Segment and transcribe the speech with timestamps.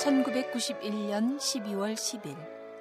[0.00, 2.34] 1991년 12월 10일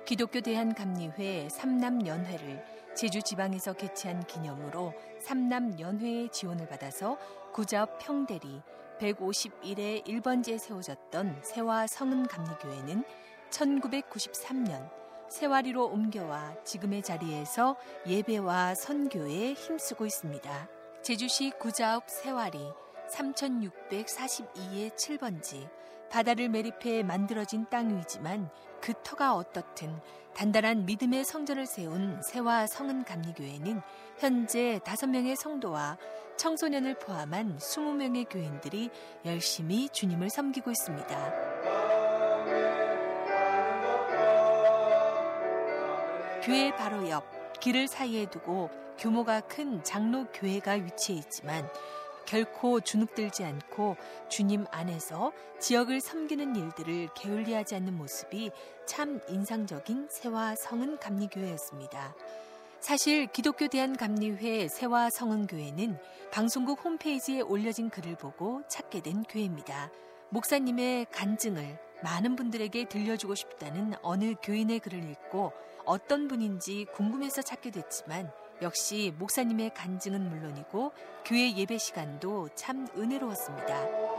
[0.05, 2.63] 기독교 대한감리회 삼남연회를
[2.95, 7.17] 제주 지방에서 개최한 기념으로 삼남연회의 지원을 받아서
[7.51, 8.61] 구잡 평대리
[8.99, 13.03] 151의 1번지에 세워졌던 세화 성은감리교회는
[13.49, 14.89] 1993년
[15.29, 17.75] 세화리로 옮겨와 지금의 자리에서
[18.07, 20.69] 예배와 선교에 힘쓰고 있습니다.
[21.03, 22.59] 제주시 구자읍 세화리
[23.11, 25.78] 3642의 7번지
[26.09, 28.49] 바다를 매립해 만들어진 땅 위지만
[28.81, 29.99] 그 터가 어떻든
[30.35, 33.81] 단단한 믿음의 성전을 세운 세화 성은 감리교회는
[34.17, 35.97] 현재 5명의 성도와
[36.37, 38.89] 청소년을 포함한 20명의 교인들이
[39.25, 41.33] 열심히 주님을 섬기고 있습니다.
[46.41, 47.23] 교회 바로 옆
[47.59, 51.69] 길을 사이에 두고 규모가 큰 장로 교회가 위치해 있지만
[52.29, 53.97] 결코 주눅들지 않고
[54.29, 58.51] 주님 안에서 지역을 섬기는 일들을 게을리하지 않는 모습이
[58.85, 62.13] 참 인상적인 세화 성은 감리교회였습니다.
[62.81, 65.97] 사실 기독교 대한감리회 세화 성은교회는
[66.29, 69.89] 방송국 홈페이지에 올려진 글을 보고 찾게 된 교회입니다.
[70.29, 75.51] 목사님의 간증을 많은 분들에게 들려주고 싶다는 어느 교인의 글을 읽고
[75.83, 80.91] 어떤 분인지 궁금해서 찾게 됐지만 역시 목사님의 간증은 물론이고
[81.25, 84.09] 교회 예배 시간도 참 은혜로웠습니다.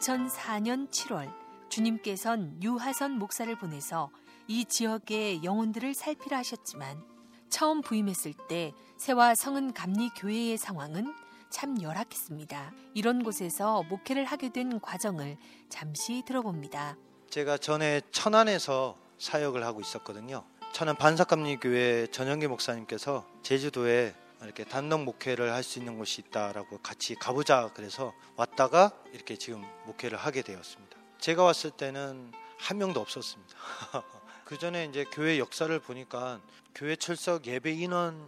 [0.00, 1.32] 2004년 7월
[1.68, 4.10] 주님께선 유하선 목사를 보내서
[4.46, 7.02] 이 지역의 영혼들을 살피라 하셨지만
[7.48, 11.12] 처음 부임했을 때 세와 성은 감리 교회의 상황은
[11.50, 12.72] 참 열악했습니다.
[12.94, 15.36] 이런 곳에서 목회를 하게 된 과정을
[15.68, 16.96] 잠시 들어봅니다.
[17.30, 20.44] 제가 전에 천안에서 사역을 하고 있었거든요.
[20.72, 27.70] 천안 반삭감리교회 전영기 목사님께서 제주도에 이렇게 단독 목회를 할 수 있는 곳이 있다라고 같이 가보자
[27.74, 30.96] 그래서 왔다가 이렇게 지금 목회를 하게 되었습니다.
[31.18, 33.54] 제가 왔을 때는 한 명도 없었습니다.
[34.44, 36.40] 그 전에 이제 교회 역사를 보니까
[36.74, 38.20] 교회 출석 예배 인원만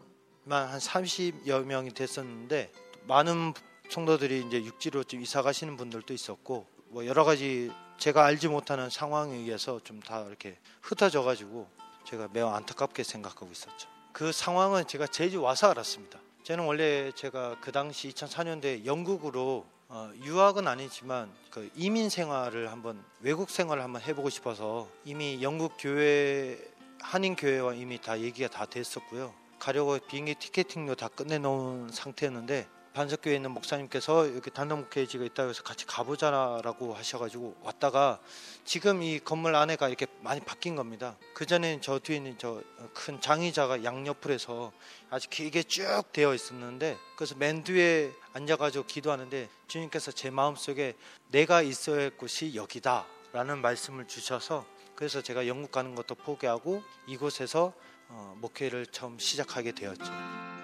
[0.48, 2.72] 한 30여 명이 됐었는데
[3.08, 3.54] 많은
[3.88, 9.34] 성도들이 이제 육지로 좀 이사 가시는 분들도 있었고 뭐 여러 가지 제가 알지 못하는 상황에
[9.34, 11.68] 의해서 좀 다 이렇게 흩어져 가지고
[12.04, 13.88] 제가 매우 안타깝게 생각하고 있었죠.
[14.12, 16.18] 그 상황은 제가 제주 와서 알았습니다.
[16.42, 23.48] 저는 원래 제가 그 당시 2004년도에 영국으로 어, 유학은 아니지만 그 이민 생활을 한번 외국
[23.48, 26.58] 생활을 한번 해보고 싶어서 이미 영국 교회
[27.00, 29.32] 한인 교회와 이미 다 얘기가 다 됐었고요.
[29.58, 35.86] 가려고 비행기 티켓팅도 다 끝내놓은 상태였는데 반석교에 있는 목사님께서 이렇게 단독 목회지가 있다고 해서 같이
[35.86, 38.20] 가보자라고 하셔가지고 왔다가
[38.64, 41.16] 지금 이 건물 안에가 이렇게 많이 바뀐 겁니다.
[41.34, 42.62] 그 전에는 저 뒤에 있는 저
[42.94, 44.72] 큰 장의자가 양옆을 해서
[45.10, 50.94] 아주 길게 쭉 되어 있었는데 그래서 맨 뒤에 앉아가지고 기도하는데 주님께서 제 마음 속에
[51.30, 57.72] 내가 있어야 할 곳이 여기다라는 말씀을 주셔서 그래서 제가 영국 가는 것도 포기하고 이곳에서
[58.08, 60.57] 어, 목회를 처음 시작하게 되었죠.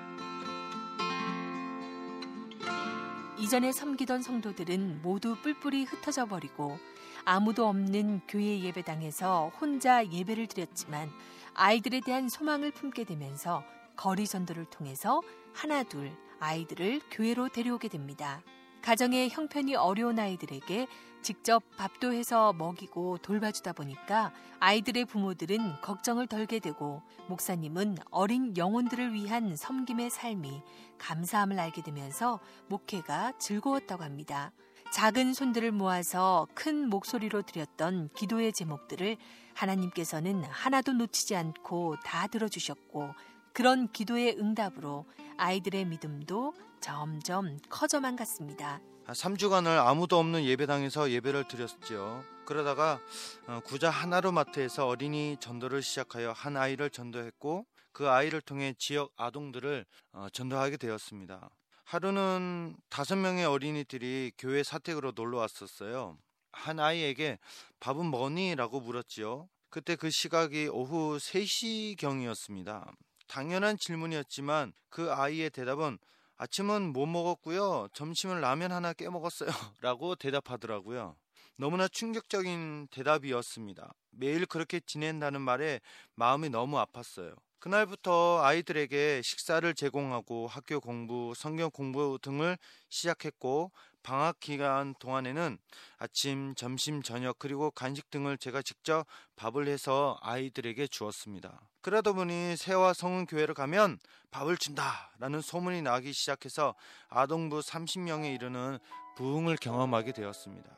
[3.45, 6.79] 이전에 섬기던 성도들은 모두 뿔뿔이 흩어져 버리고
[7.27, 11.11] 아무도 없는 교회 예배당에서 혼자 예배를 드렸지만
[11.53, 13.63] 아이들에 대한 소망을 품게 되면서
[13.97, 15.21] 거리 전도를 통해서
[15.53, 16.11] 하나둘
[16.41, 18.41] 아이들을 교회로 데려오게 됩니다.
[18.81, 20.87] 가정의 형편이 어려운 아이들에게
[21.25, 24.31] 직접 밥도 해서 먹이고 돌봐주다 보니까
[24.61, 30.63] 아이들의 부모들은 걱정을 덜게 되고 목사님은 어린 영혼들을 위한 섬김의 삶이
[30.99, 34.53] 감사함을 알게 되면서 목회가 즐거웠다고 합니다.
[34.93, 39.17] 작은 손들을 모아서 큰 목소리로 드렸던 기도의 제목들을
[39.55, 43.15] 하나님께서는 하나도 놓치지 않고 다 들어주셨고
[43.55, 45.07] 그런 기도의 응답으로
[45.39, 48.83] 아이들의 믿음도 점점 커져만 갔습니다.
[49.13, 52.25] 3주간을 아무도 없는 예배당에서 예배를 드렸죠.
[52.47, 53.01] 그러다가
[53.47, 59.85] 어, 구자 하나로 마트에서 어린이 전도를 시작하여 한 아이를 전도했고 그 아이를 통해 지역 아동들을
[60.13, 61.51] 어, 전도하게 되었습니다.
[61.85, 66.17] 하루는 다섯 명의 어린이들이 교회 사택으로 놀러 왔었어요.
[66.53, 67.39] 한 아이에게
[67.81, 68.55] 밥은 뭐니?
[68.55, 69.49] 라고 물었지요.
[69.69, 72.91] 그때 그 시각이 오후 3시경이었습니다.
[73.27, 75.99] 당연한 질문이었지만 그 아이의 대답은
[76.37, 77.89] 아침은 못 먹었고요.
[77.93, 79.49] 점심은 라면 하나 깨 먹었어요.
[79.81, 81.17] 라고 대답하더라고요.
[81.57, 83.93] 너무나 충격적인 대답이었습니다.
[84.11, 85.81] 매일 그렇게 지낸다는 말에
[86.15, 87.37] 마음이 너무 아팠어요.
[87.61, 92.59] 그날부터 아이들에게 식사를 제공하고 학교 공부, 성경 공부 등을
[92.89, 93.73] 시작했고
[94.05, 95.59] 방학 기간 동안에는
[95.97, 101.61] 아침, 점심, 저녁 그리고 간식 등을 제가 직접 밥을 해서 아이들에게 주었습니다.
[101.81, 103.99] 그러다 보니 새와 성은 교회를 가면
[104.31, 106.75] 밥을 준다라는 소문이 나기 시작해서
[107.09, 108.79] 아동부 30명에 이르는
[109.17, 110.71] 부흥을 경험하게 되었습니다.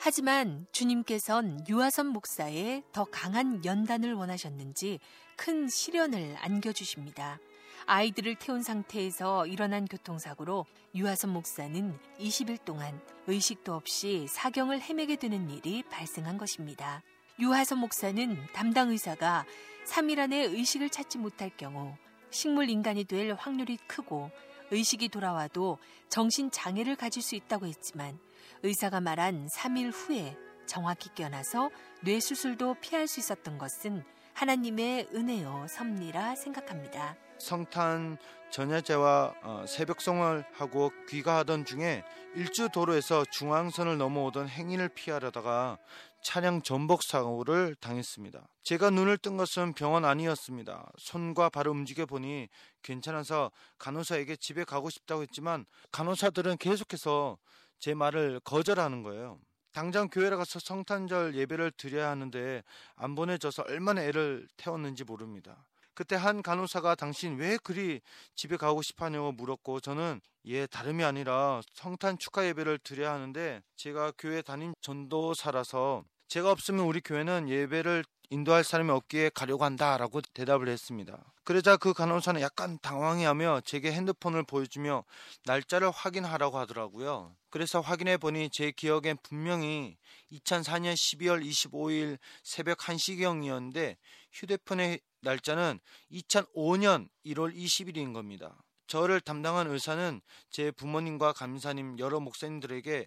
[0.00, 4.98] 하지만 주님께선 유아선 목사의 더 강한 연단을 원하셨는지
[5.36, 7.38] 큰 시련을 안겨주십니다.
[7.86, 15.82] 아이들을 태운 상태에서 일어난 교통사고로 유아선 목사는 20일 동안 의식도 없이 사경을 헤매게 되는 일이
[15.84, 17.02] 발생한 것입니다.
[17.38, 19.44] 유하선 목사는 담당 의사가
[19.86, 21.94] 3일 안에 의식을 찾지 못할 경우
[22.30, 24.30] 식물 인간이 될 확률이 크고
[24.70, 25.78] 의식이 돌아와도
[26.08, 28.18] 정신 장애를 가질 수 있다고 했지만
[28.62, 30.36] 의사가 말한 3일 후에
[30.66, 31.70] 정확히 깨어나서
[32.02, 34.04] 뇌 수술도 피할 수 있었던 것은
[34.34, 37.16] 하나님의 은혜요 섭리라 생각합니다.
[37.38, 38.18] 성탄
[38.50, 42.02] 전야제와 어, 새벽송을 하고 귀가하던 중에
[42.34, 45.78] 일주 도로에서 중앙선을 넘어오던 행인을 피하려다가
[46.22, 48.48] 차량 전복 사고를 당했습니다.
[48.62, 50.90] 제가 눈을 뜬 것은 병원 아니었습니다.
[50.98, 52.48] 손과 발을 움직여 보니
[52.82, 57.38] 괜찮아서 간호사에게 집에 가고 싶다고 했지만 간호사들은 계속해서
[57.78, 59.38] 제 말을 거절하는 거예요.
[59.72, 62.62] 당장 교회에 가서 성탄절 예배를 드려야 하는데
[62.96, 65.64] 안 보내줘서 얼마나 애를 태웠는지 모릅니다.
[65.98, 68.00] 그때 한 간호사가 당신 왜 그리
[68.36, 74.40] 집에 가고 싶어하냐고 물었고 저는 예 다름이 아니라 성탄 축하 예배를 드려야 하는데 제가 교회
[74.40, 81.18] 담임 전도사라서 제가 없으면 우리 교회는 예배를 인도할 사람이 없기에 가려고 한다라고 대답을 했습니다.
[81.42, 85.02] 그러자 그 간호사는 약간 당황해하며 제게 핸드폰을 보여주며
[85.46, 87.34] 날짜를 확인하라고 하더라고요.
[87.50, 89.96] 그래서 확인해 보니 제 기억엔 분명히
[90.30, 93.96] 2004년 12월 25일 새벽 1시경이었는데
[94.32, 95.80] 휴대폰의 날짜는
[96.12, 98.62] 2005년 1월 20일인 겁니다.
[98.86, 100.20] 저를 담당한 의사는
[100.50, 103.06] 제 부모님과 감사님 여러 목사님들에게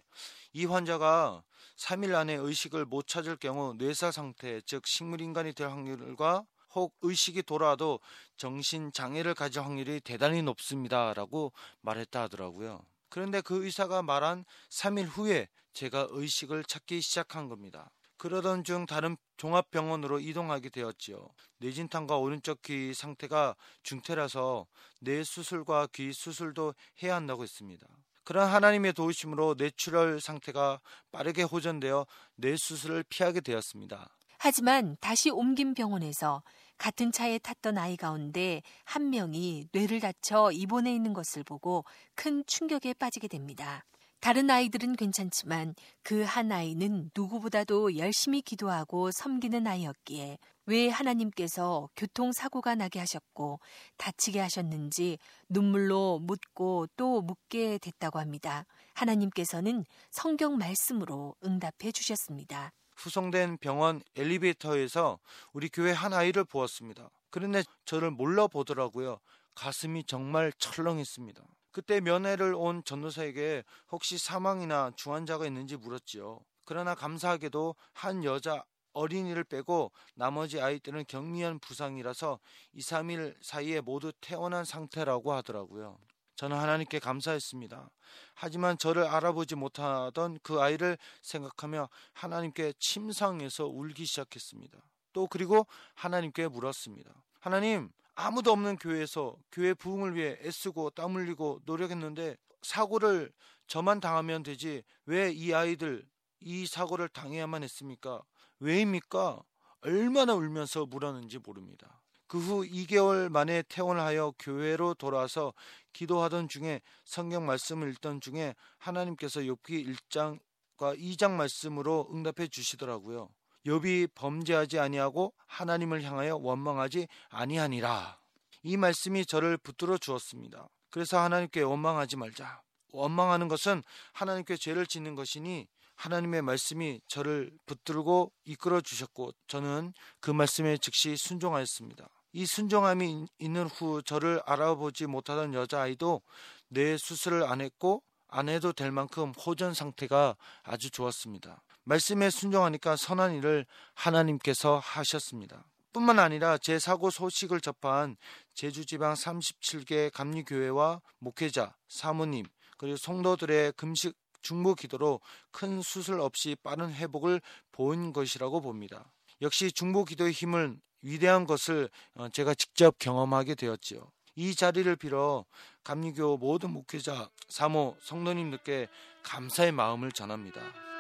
[0.54, 1.44] 이 환자가
[1.78, 8.00] 3일 안에 의식을 못 찾을 경우 뇌사 상태, 즉 식물인간이 될 확률과 혹 의식이 돌아와도
[8.38, 12.86] 정신 장애를 가질 확률이 대단히 높습니다라고 말했다 하더라고요.
[13.10, 17.92] 그런데 그 의사가 말한 3일 후에 제가 의식을 찾기 시작한 겁니다.
[18.22, 21.28] 그러던 중 다른 종합병원으로 이동하게 되었지요.
[21.58, 24.68] 뇌진탕과 오른쪽 귀 상태가 중태라서
[25.00, 27.88] 뇌 수술과 귀 수술도 해야 한다고 했습니다.
[28.24, 30.82] 그런 하나님의 도우심으로 뇌출혈 상태가
[31.12, 34.16] 빠르게 호전되어 뇌 수술을 피하게 되었습니다.
[34.38, 36.44] 하지만 다시 옮긴 병원에서
[36.78, 42.94] 같은 차에 탔던 아이 가운데 한 명이 뇌를 다쳐 입원해 있는 것을 보고 큰 충격에
[42.94, 43.84] 빠지게 됩니다.
[44.22, 50.38] 다른 아이들은 괜찮지만 그 한 아이는 누구보다도 열심히 기도하고 섬기는 아이였기에
[50.68, 53.60] 왜 하나님께서 교통사고가 나게 하셨고
[53.98, 55.18] 다치게 하셨는지
[55.50, 58.66] 눈물로 묻고 또 묻게 됐다고 합니다.
[58.94, 62.72] 하나님께서는 성경 말씀으로 응답해 주셨습니다.
[62.96, 65.20] 후송된 병원 엘리베이터에서
[65.52, 67.10] 우리 교회 한 아이를 보았습니다.
[67.30, 69.20] 그런데 저를 몰라 보더라고요.
[69.56, 71.44] 가슴이 정말 철렁했습니다.
[71.72, 76.40] 그때 면회를 온 전도사에게 혹시 사망이나 중환자가 있는지 물었지요.
[76.66, 78.64] 그러나 감사하게도 한 여자
[78.94, 82.40] 어린이를 빼고 나머지 아이들은 경미한 부상이라서
[82.74, 85.98] 2, 3일 사이에 모두 태어난 상태라고 하더라고요.
[86.36, 87.90] 저는 하나님께 감사했습니다.
[88.34, 94.80] 하지만 저를 알아보지 못하던 그 아이를 생각하며 하나님께 침상에서 울기 시작했습니다.
[95.14, 97.12] 또 그리고 하나님께 물었습니다.
[97.40, 103.32] 하나님, 아무도 없는 교회에서 교회 부흥을 위해 애쓰고 땀 흘리고 노력했는데 사고를
[103.68, 106.06] 저만 당하면 되지 왜 이 아이들
[106.42, 108.22] 이 사고를 당해야만 했습니까?
[108.60, 109.42] 왜입니까?
[109.82, 112.02] 얼마나 울면서 물었는지 모릅니다.
[112.28, 115.54] 그 후 2개월 만에 퇴원을 하여 교회로 돌아와서
[115.94, 123.30] 기도하던 중에 성경 말씀을 읽던 중에 하나님께서 욥기 1장과 2장 말씀으로 응답해 주시더라고요.
[123.66, 128.20] 욥이 범죄하지 아니하고 하나님을 향하여 원망하지 아니하니라.
[128.64, 130.68] 이 말씀이 저를 붙들어 주었습니다.
[130.90, 132.62] 그래서 하나님께 원망하지 말자.
[132.92, 140.78] 원망하는 것은 하나님께 죄를 짓는 것이니 하나님의 말씀이 저를 붙들고 이끌어 주셨고 저는 그 말씀에
[140.78, 142.10] 즉시 순종하였습니다.
[142.34, 146.22] 이 순종함이 있는 후 저를 알아보지 못하던 여자아이도
[146.70, 151.62] 뇌 수술을 안 했고 안 해도 될 만큼 호전 상태가 아주 좋았습니다.
[151.84, 155.66] 말씀에 순종하니까 선한 일을 하나님께서 하셨습니다.
[155.94, 158.16] 뿐만 아니라 제 사고 소식을 접한
[158.54, 162.46] 제주지방 37개 감리교회와 목회자, 사모님,
[162.78, 165.22] 그리고 성도들의 금식 중보 기도로
[165.52, 169.12] 큰 수술 없이 빠른 회복을 본 것이라고 봅니다.
[169.42, 174.12] 역시 중보 기도의 힘은 위대한 것을 어, 제가 직접 경험하게 되었지요.
[174.36, 175.46] 이 자리를 빌어
[175.84, 178.88] 감리교 모든 목회자, 사모, 성도님들께
[179.24, 180.91] 감사의 마음을 전합니다.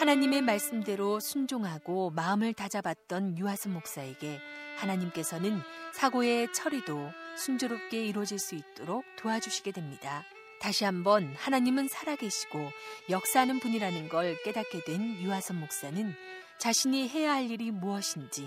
[0.00, 4.40] 하나님의 말씀대로 순종하고 마음을 다잡았던 유하선 목사에게
[4.78, 5.60] 하나님께서는
[5.92, 10.24] 사고의 처리도 순조롭게 이루어질 수 있도록 도와주시게 됩니다.
[10.58, 12.70] 다시 한번 하나님은 살아계시고
[13.10, 16.14] 역사하는 분이라는 걸 깨닫게 된 유하선 목사는
[16.56, 18.46] 자신이 해야 할 일이 무엇인지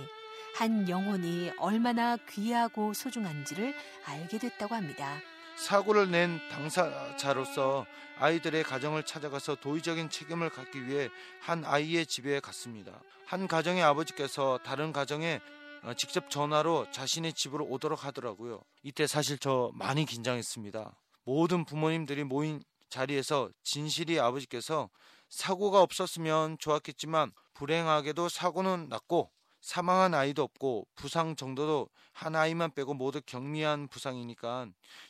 [0.55, 5.19] 한 영혼이 얼마나 귀하고 소중한지를 알게 됐다고 합니다.
[5.55, 7.85] 사고를 낸 당사자로서
[8.19, 11.09] 아이들의 가정을 찾아가서 도의적인 책임을 갖기 위해
[11.41, 13.01] 한 아이의 집에 갔습니다.
[13.25, 15.41] 한 가정의 아버지께서 다른 가정에
[15.83, 18.61] 어, 직접 전화로 자신의 집으로 오도록 하더라고요.
[18.83, 20.95] 이때 사실 저 많이 긴장했습니다.
[21.25, 24.89] 모든 부모님들이 모인 자리에서 진실이 아버지께서
[25.29, 29.31] 사고가 없었으면 좋았겠지만 불행하게도 사고는 났고
[29.63, 34.67] 사망한 아이도 없고 부상 정도도 한 아이만 빼고 모두 경미한 부상이니까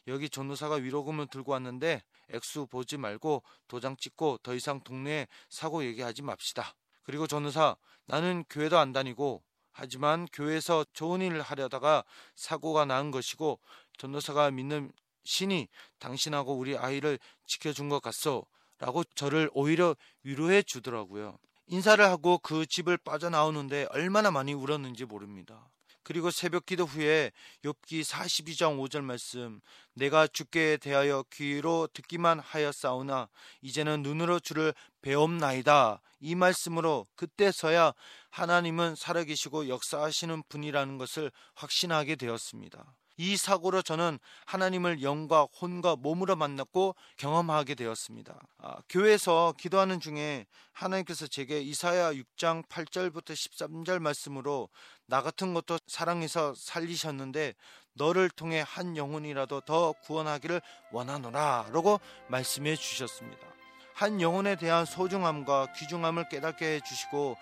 [0.08, 6.22] 여기 전도사가 위로금을 들고 왔는데 액수 보지 말고 도장 찍고 더 이상 동네에 사고 얘기하지
[6.22, 6.76] 맙시다.
[7.02, 9.42] 그리고 전도사 나는 교회도 안 다니고
[9.72, 12.04] 하지만 교회에서 좋은 일을 하려다가
[12.36, 13.60] 사고가 난 것이고
[13.98, 14.92] 전도사가 믿는
[15.24, 15.68] 신이
[15.98, 17.18] 당신하고 우리 아이를
[17.48, 18.46] 지켜준 것 같소
[18.78, 21.40] 라고 저를 오히려 위로해 주더라고요.
[21.68, 25.70] 인사를 하고 그 집을 빠져나오는데 얼마나 많이 울었는지 모릅니다.
[26.04, 27.32] 그리고 새벽 기도 후에
[27.64, 29.62] 욥기 42장 5절 말씀
[29.94, 33.30] 내가 주께 대하여 귀로 듣기만 하였사오나
[33.62, 37.94] 이제는 눈으로 주를 배움나이다 이 말씀으로 그때서야
[38.30, 42.96] 하나님은 살아계시고 역사하시는 분이라는 것을 확신하게 되었습니다.
[43.18, 48.40] 이 사고로 저는 하나님을 영과 혼과 몸으로 만났고 경험하게 되었습니다.
[48.58, 54.70] 아, 교회에서 기도하는 중에 하나님께서 제게 이사야 6장 8절부터 13절 말씀으로
[55.06, 57.54] 나 같은 것도 사랑해서 살리셨는데
[57.94, 63.48] 너를 통해 한 영혼이라도 더 구원하기를 원하노라 라고 말씀해 주셨습니다.
[63.94, 67.38] 한 영혼에 대한 소중함과 귀중함을 깨닫게 해 주시고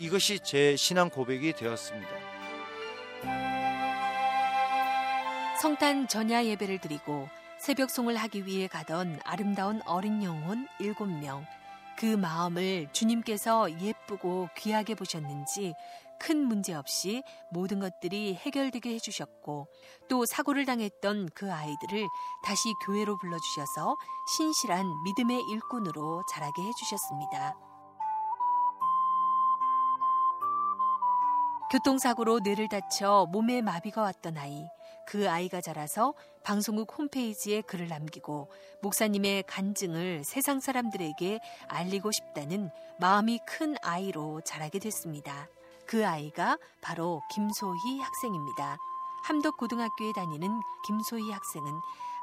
[0.00, 3.53] 이것이 제 신앙 고백이 되었습니다.
[5.64, 7.26] 성탄 전야 예배를 드리고
[7.58, 11.46] 새벽송을 하기 위해 가던 아름다운 어린 영혼 일곱 명.
[11.96, 15.72] 그 마음을 주님께서 예쁘고 귀하게 보셨는지
[16.18, 19.68] 큰 문제 없이 모든 것들이 해결되게 해주셨고
[20.10, 22.08] 또 사고를 당했던 그 아이들을
[22.44, 23.96] 다시 교회로 불러주셔서
[24.36, 27.56] 신실한 믿음의 일꾼으로 자라게 해주셨습니다.
[31.72, 34.62] 교통사고로 뇌를 다쳐 몸에 마비가 왔던 아이.
[35.06, 38.50] 그 아이가 자라서 방송국 홈페이지에 글을 남기고
[38.82, 45.48] 목사님의 간증을 세상 사람들에게 알리고 싶다는 마음이 큰 아이로 자라게 됐습니다.
[45.86, 48.78] 그 아이가 바로 김소희 학생입니다.
[49.24, 51.72] 함덕 고등학교에 다니는 김소희 학생은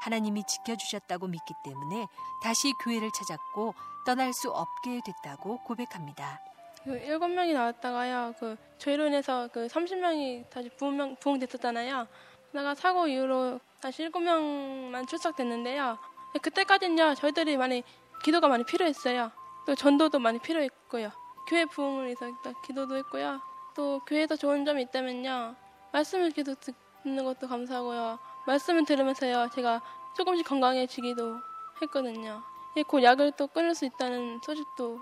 [0.02, 2.06] 하나님이 지켜주셨다고 믿기 때문에
[2.42, 3.74] 다시 교회를 찾았고
[4.04, 6.40] 떠날 수 없게 됐다고 고백합니다.
[6.84, 8.34] 그 일곱 명이 나왔다가요.
[8.38, 12.08] 그 저희로 인해서 그 30명이 다시 부흥, 부흥됐었잖아요.
[12.54, 15.98] 내가 사고 이후로 다시 일곱 명만 출석됐는데요.
[16.40, 17.82] 그때까지는요 저희들이 많이
[18.22, 19.30] 기도가 많이 필요했어요.
[19.66, 21.10] 또 전도도 많이 필요했고요.
[21.48, 22.26] 교회 부흥을 위해서
[22.64, 23.40] 기도도 했고요.
[23.74, 25.56] 또 교회에서 좋은 점이 있다면요.
[25.92, 26.54] 말씀을 기도
[27.02, 28.18] 듣는 것도 감사하고요.
[28.46, 29.80] 말씀을 들으면서요 제가
[30.16, 31.38] 조금씩 건강해지기도
[31.82, 32.42] 했거든요.
[32.86, 35.00] 곧 약을 또 끊을 수 있다는 소식도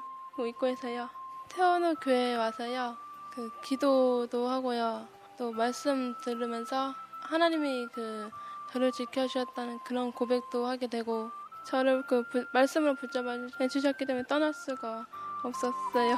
[0.49, 1.09] 있고 해서요.
[1.49, 2.97] 태어나 교회에 와서요.
[3.33, 5.07] 그 기도도 하고요.
[5.37, 6.95] 또 말씀 들으면서
[7.31, 8.29] 하나님이 그
[8.73, 11.31] 저를 지켜주셨다는 그런 고백도 하게 되고
[11.65, 13.37] 저를 그 부, 말씀으로 붙잡아
[13.69, 15.07] 주셨기 때문에 떠날 수가
[15.45, 16.17] 없었어요.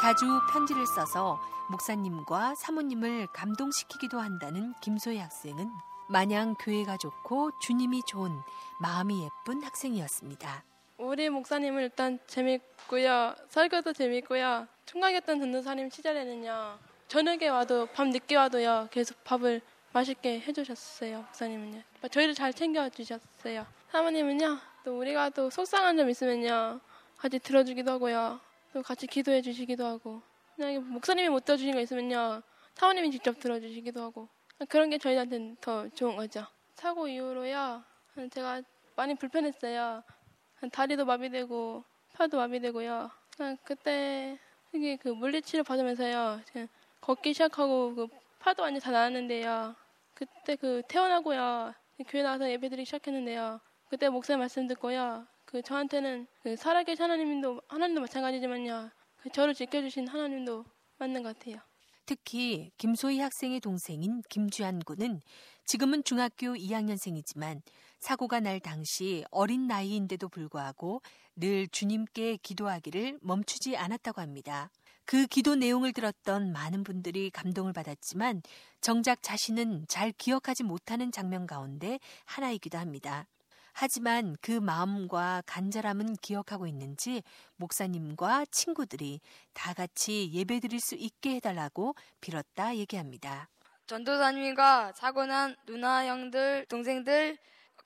[0.00, 1.38] 자주 편지를 써서
[1.70, 5.68] 목사님과 사모님을 감동시키기도 한다는 김소희 학생은
[6.08, 8.32] 마냥 교회가 좋고 주님이 좋은
[8.80, 10.64] 마음이 예쁜 학생이었습니다.
[10.96, 13.34] 우리 목사님은 일단 재밌고요.
[13.50, 14.66] 설교도 재밌고요.
[14.88, 16.78] 총각이었던 전도사님 시절에는요.
[17.08, 18.88] 저녁에 와도 밤 늦게 와도요.
[18.90, 19.60] 계속 밥을
[19.92, 21.18] 맛있게 해주셨어요.
[21.18, 21.82] 목사님은요.
[22.10, 23.66] 저희를 잘 챙겨주셨어요.
[23.90, 24.58] 사모님은요.
[24.84, 26.80] 또 우리가 또 속상한 점 있으면요.
[27.18, 28.40] 같이 들어주기도 하고요.
[28.72, 30.22] 또 같이 기도해 주시기도 하고.
[30.56, 32.42] 그냥 목사님이 못 들어주신 거 있으면요.
[32.74, 34.28] 사모님이 직접 들어주시기도 하고.
[34.70, 36.46] 그런 게 저희한테는 더 좋은 거죠.
[36.74, 37.84] 사고 이후로요.
[38.30, 38.62] 제가
[38.96, 40.02] 많이 불편했어요.
[40.72, 41.84] 다리도 마비되고
[42.16, 43.10] 혀도 마비되고요.
[43.64, 44.38] 그때
[44.74, 46.40] 이게 그 물리치료 받으면서요.
[47.00, 48.06] 걷기 시작하고 그
[48.38, 49.74] 파도 완전 다 나았는데요.
[50.14, 51.74] 그때 그 태어나고요.
[52.08, 53.60] 교회 나와서 예배드리기 시작했는데요.
[53.88, 55.26] 그때 목사님 말씀 듣고요.
[55.44, 58.90] 그 저한테는 그 살아계신 하나님도 하나님도 마찬가지지만요.
[59.16, 60.64] 그 저를 지켜주신 하나님도
[60.98, 61.56] 맞는 것 같아요.
[62.04, 65.20] 특히 김소희 학생의 동생인 김주한 군은
[65.64, 67.60] 지금은 중학교 2학년생이지만
[68.00, 71.02] 사고가 날 당시 어린 나이인데도 불구하고
[71.36, 74.70] 늘 주님께 기도하기를 멈추지 않았다고 합니다.
[75.04, 78.42] 그 기도 내용을 들었던 많은 분들이 감동을 받았지만
[78.80, 83.26] 정작 자신은 잘 기억하지 못하는 장면 가운데 하나이기도 합니다.
[83.72, 87.22] 하지만 그 마음과 간절함은 기억하고 있는지
[87.56, 89.20] 목사님과 친구들이
[89.54, 93.48] 다 같이 예배 드릴 수 있게 해달라고 빌었다 얘기합니다.
[93.86, 97.38] 전도사님과 사고난 누나 형들 동생들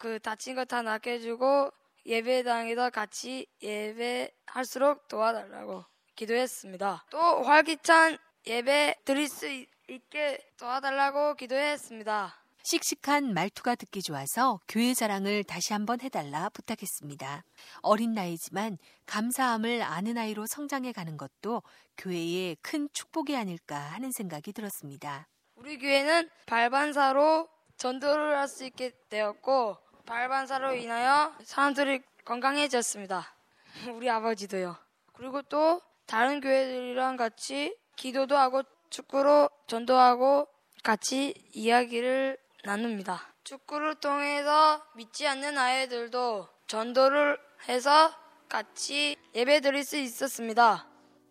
[0.02, 1.71] 그 다친 거 다 낫게 해주고
[2.06, 5.85] 예배당에서 같이 예배할수록 도와달라고
[6.16, 7.04] 기도했습니다.
[7.09, 9.47] 또 활기찬 예배 드릴 수
[9.88, 12.35] 있게 도와달라고 기도했습니다.
[12.64, 17.44] 씩씩한 말투가 듣기 좋아서 교회 자랑을 다시 한번 해달라 부탁했습니다.
[17.82, 21.62] 어린 나이지만 감사함을 아는 아이로 성장해 가는 것도
[21.97, 25.28] 교회의 큰 축복이 아닐까 하는 생각이 들었습니다.
[25.54, 33.35] 우리 교회는 발반사로 전도를 할 수 있게 되었고 발반사로 인하여 사람들이 건강해졌습니다.
[33.94, 34.76] 우리 아버지도요.
[35.12, 40.47] 그리고 또 다른 교회들이랑 같이 기도도 하고 축구로 전도하고
[40.82, 43.32] 같이 이야기를 나눕니다.
[43.44, 48.12] 축구를 통해서 믿지 않는 아이들도 전도를 해서
[48.49, 50.87] 같이 예배 드릴 수 있었습니다.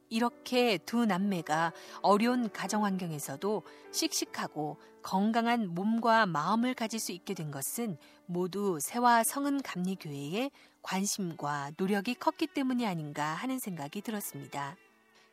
[0.09, 7.97] 이렇게 두 남매가 어려운 가정 환경에서도 씩씩하고 건강한 몸과 마음을 가질 수 있게 된 것은
[8.31, 14.77] 모두 새와 성은 감리교회의 관심과 노력이 컸기 때문이 아닌가 하는 생각이 들었습니다.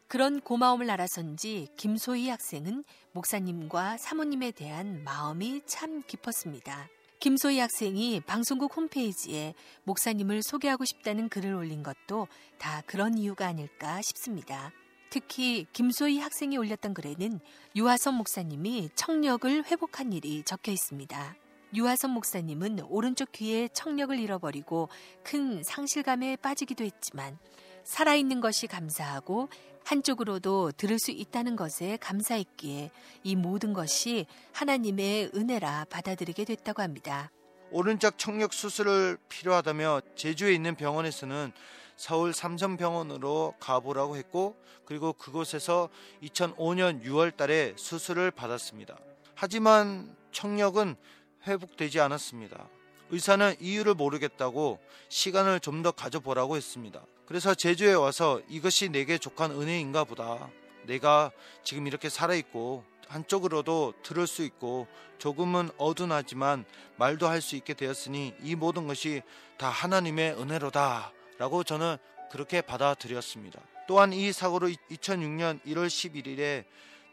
[0.08, 6.88] 그런 고마움을 알아선지 김소희 학생은 목사님과 사모님에 대한 마음이 참 깊었습니다.
[7.20, 12.26] 김소희 학생이 방송국 홈페이지에 목사님을 소개하고 싶다는 글을 올린 것도
[12.58, 14.72] 다 그런 이유가 아닐까 싶습니다.
[15.10, 17.38] 특히 김소희 학생이 올렸던 글에는
[17.76, 21.36] 유하선 목사님이 청력을 회복한 일이 적혀 있습니다.
[21.74, 24.88] 유하선 목사님은 오른쪽 귀에 청력을 잃어버리고
[25.22, 27.38] 큰 상실감에 빠지기도 했지만
[27.84, 29.48] 살아있는 것이 감사하고
[29.84, 32.90] 한쪽으로도 들을 수 있다는 것에 감사했기에
[33.22, 37.30] 이 모든 것이 하나님의 은혜라 받아들이게 됐다고 합니다.
[37.70, 41.52] 오른쪽 청력 수술을 필요하다며 제주에 있는 병원에서는
[41.96, 45.88] 서울 삼성병원으로 가보라고 했고 그리고 그곳에서
[46.22, 48.96] 2005년 6월 달에 수술을 받았습니다.
[49.34, 50.96] 하지만 청력은
[51.46, 52.68] 회복되지 않았습니다.
[53.10, 57.00] 의사는 이유를 모르겠다고 시간을 좀 더 가져보라고 했습니다.
[57.26, 60.50] 그래서 제주에 와서 이것이 내게 족한 은혜인가 보다.
[60.84, 61.30] 내가
[61.62, 64.86] 지금 이렇게 살아있고 한쪽으로도 들을 수 있고
[65.18, 66.64] 조금은 어둔하지만
[66.96, 69.22] 말도 할 수 있게 되었으니 이 모든 것이
[69.56, 71.12] 다 하나님의 은혜로다.
[71.38, 71.96] 라고 저는
[72.30, 73.60] 그렇게 받아들였습니다.
[73.86, 76.64] 또한 이 사고로 2006년 1월 11일에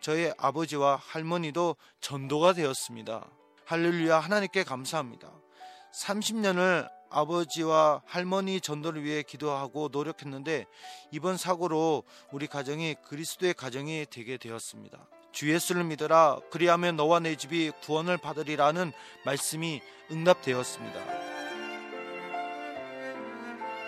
[0.01, 3.25] 저의 아버지와 할머니도 전도가 되었습니다.
[3.65, 5.31] 할렐루야 하나님께 감사합니다.
[5.91, 10.65] 30년을 아버지와 할머니 전도를 위해 기도하고 노력했는데
[11.11, 15.07] 이번 사고로 우리 가정이 그리스도의 가정이 되게 되었습니다.
[15.31, 18.91] 주 예수를 믿어라 그리하면 너와 내 집이 구원을 받으리라는
[19.25, 20.99] 말씀이 응답되었습니다.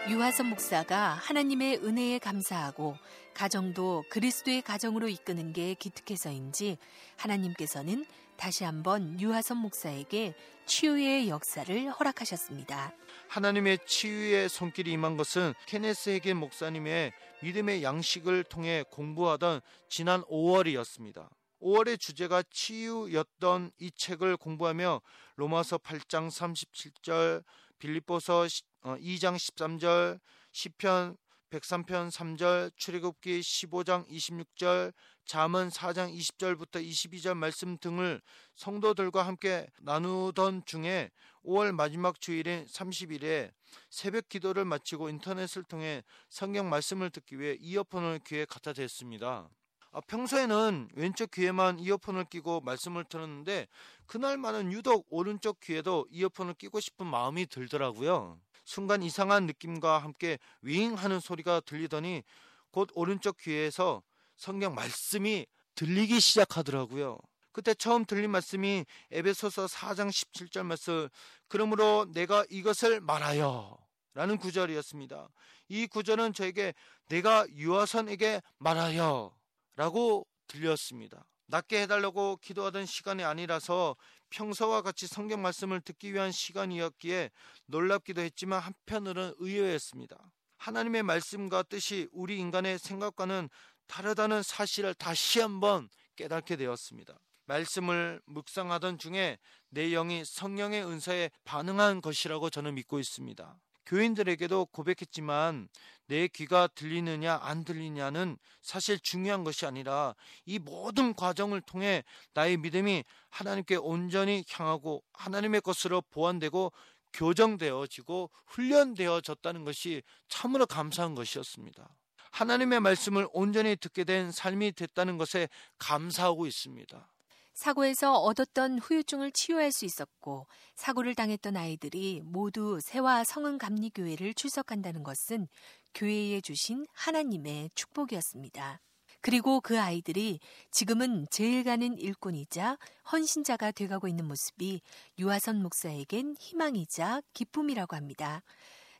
[0.09, 2.97] 유하선 목사가 하나님의 은혜에 감사하고
[3.33, 6.77] 가정도 그리스도의 가정으로 이끄는 게 기특해서인지
[7.17, 8.05] 하나님께서는
[8.37, 12.93] 다시 한번 유하선 목사에게 치유의 역사를 허락하셨습니다.
[13.29, 21.27] 하나님의 치유의 손길이 임한 것은 케네스 헤겐 목사님의 믿음의 양식을 통해 공부하던 지난 5월이었습니다.
[21.61, 25.01] 5월의 주제가 치유였던 이 책을 공부하며
[25.35, 27.43] 로마서 8장 37절,
[27.79, 28.45] 빌립보서
[28.83, 30.19] 2장 13절,
[30.51, 31.17] 시편
[31.49, 34.93] 103편 3절, 출애굽기 15장 26절,
[35.27, 38.21] 잠언 4장 20절부터 22절 말씀 등을
[38.55, 41.11] 성도들과 함께 나누던 중에
[41.43, 43.51] 5월 마지막 주일인 30일에
[43.89, 49.49] 새벽 기도를 마치고 인터넷을 통해 성경 말씀을 듣기 위해 이어폰을 귀에 갖다 댔습니다.
[49.91, 53.67] 아, 평소에는 왼쪽 귀에만 이어폰을 끼고 말씀을 들었는데
[54.05, 58.39] 그날만은 유독 오른쪽 귀에도 이어폰을 끼고 싶은 마음이 들더라고요.
[58.63, 62.23] 순간 이상한 느낌과 함께 윙 하는 소리가 들리더니
[62.71, 64.03] 곧 오른쪽 귀에서
[64.37, 65.45] 성경 말씀이
[65.75, 67.19] 들리기 시작하더라고요.
[67.51, 71.09] 그때 처음 들린 말씀이 에베소서 4장 17절 말씀
[71.47, 73.77] 그러므로 내가 이것을 말하여
[74.13, 75.29] 라는 구절이었습니다.
[75.69, 76.73] 이 구절은 저에게
[77.09, 79.35] 내가 유아선에게 말하여
[79.75, 81.25] 라고 들렸습니다.
[81.47, 83.95] 낫게 해달라고 기도하던 시간이 아니라서
[84.29, 87.31] 평소와 같이 성경 말씀을 듣기 위한 시간이었기에
[87.67, 90.17] 놀랍기도 했지만 한편으로는 의외였습니다.
[90.57, 93.49] 하나님의 말씀과 뜻이 우리 인간의 생각과는
[93.87, 97.17] 다르다는 사실을 다시 한번 깨닫게 되었습니다.
[97.45, 99.37] 말씀을 묵상하던 중에
[99.69, 103.57] 내 영이 성령의 은사에 반응한 것이라고 저는 믿고 있습니다.
[103.85, 105.69] 교인들에게도 고백했지만
[106.07, 110.13] 내 귀가 들리느냐 안 들리냐는 사실 중요한 것이 아니라
[110.45, 116.71] 이 모든 과정을 통해 나의 믿음이 하나님께 온전히 향하고 하나님의 것으로 보완되고
[117.13, 121.89] 교정되어지고 훈련되어졌다는 것이 참으로 감사한 것이었습니다.
[122.31, 127.07] 하나님의 말씀을 온전히 듣게 된 삶이 됐다는 것에 감사하고 있습니다.
[127.53, 135.01] 사고에서 얻었던 후유증을 치유할 수 있었고 사고를 당했던 아이들이 모두 세화 성은 감리 교회를 출석한다는
[135.01, 135.47] 것은
[135.95, 138.79] 교회에 주신 하나님의 축복이었습니다.
[139.21, 142.77] 그리고 그 아이들이 지금은 제일 가는 일꾼이자
[143.11, 144.81] 헌신자가 돼가고 있는 모습이
[145.17, 148.43] 유아선 목사에겐 희망이자 기쁨이라고 합니다.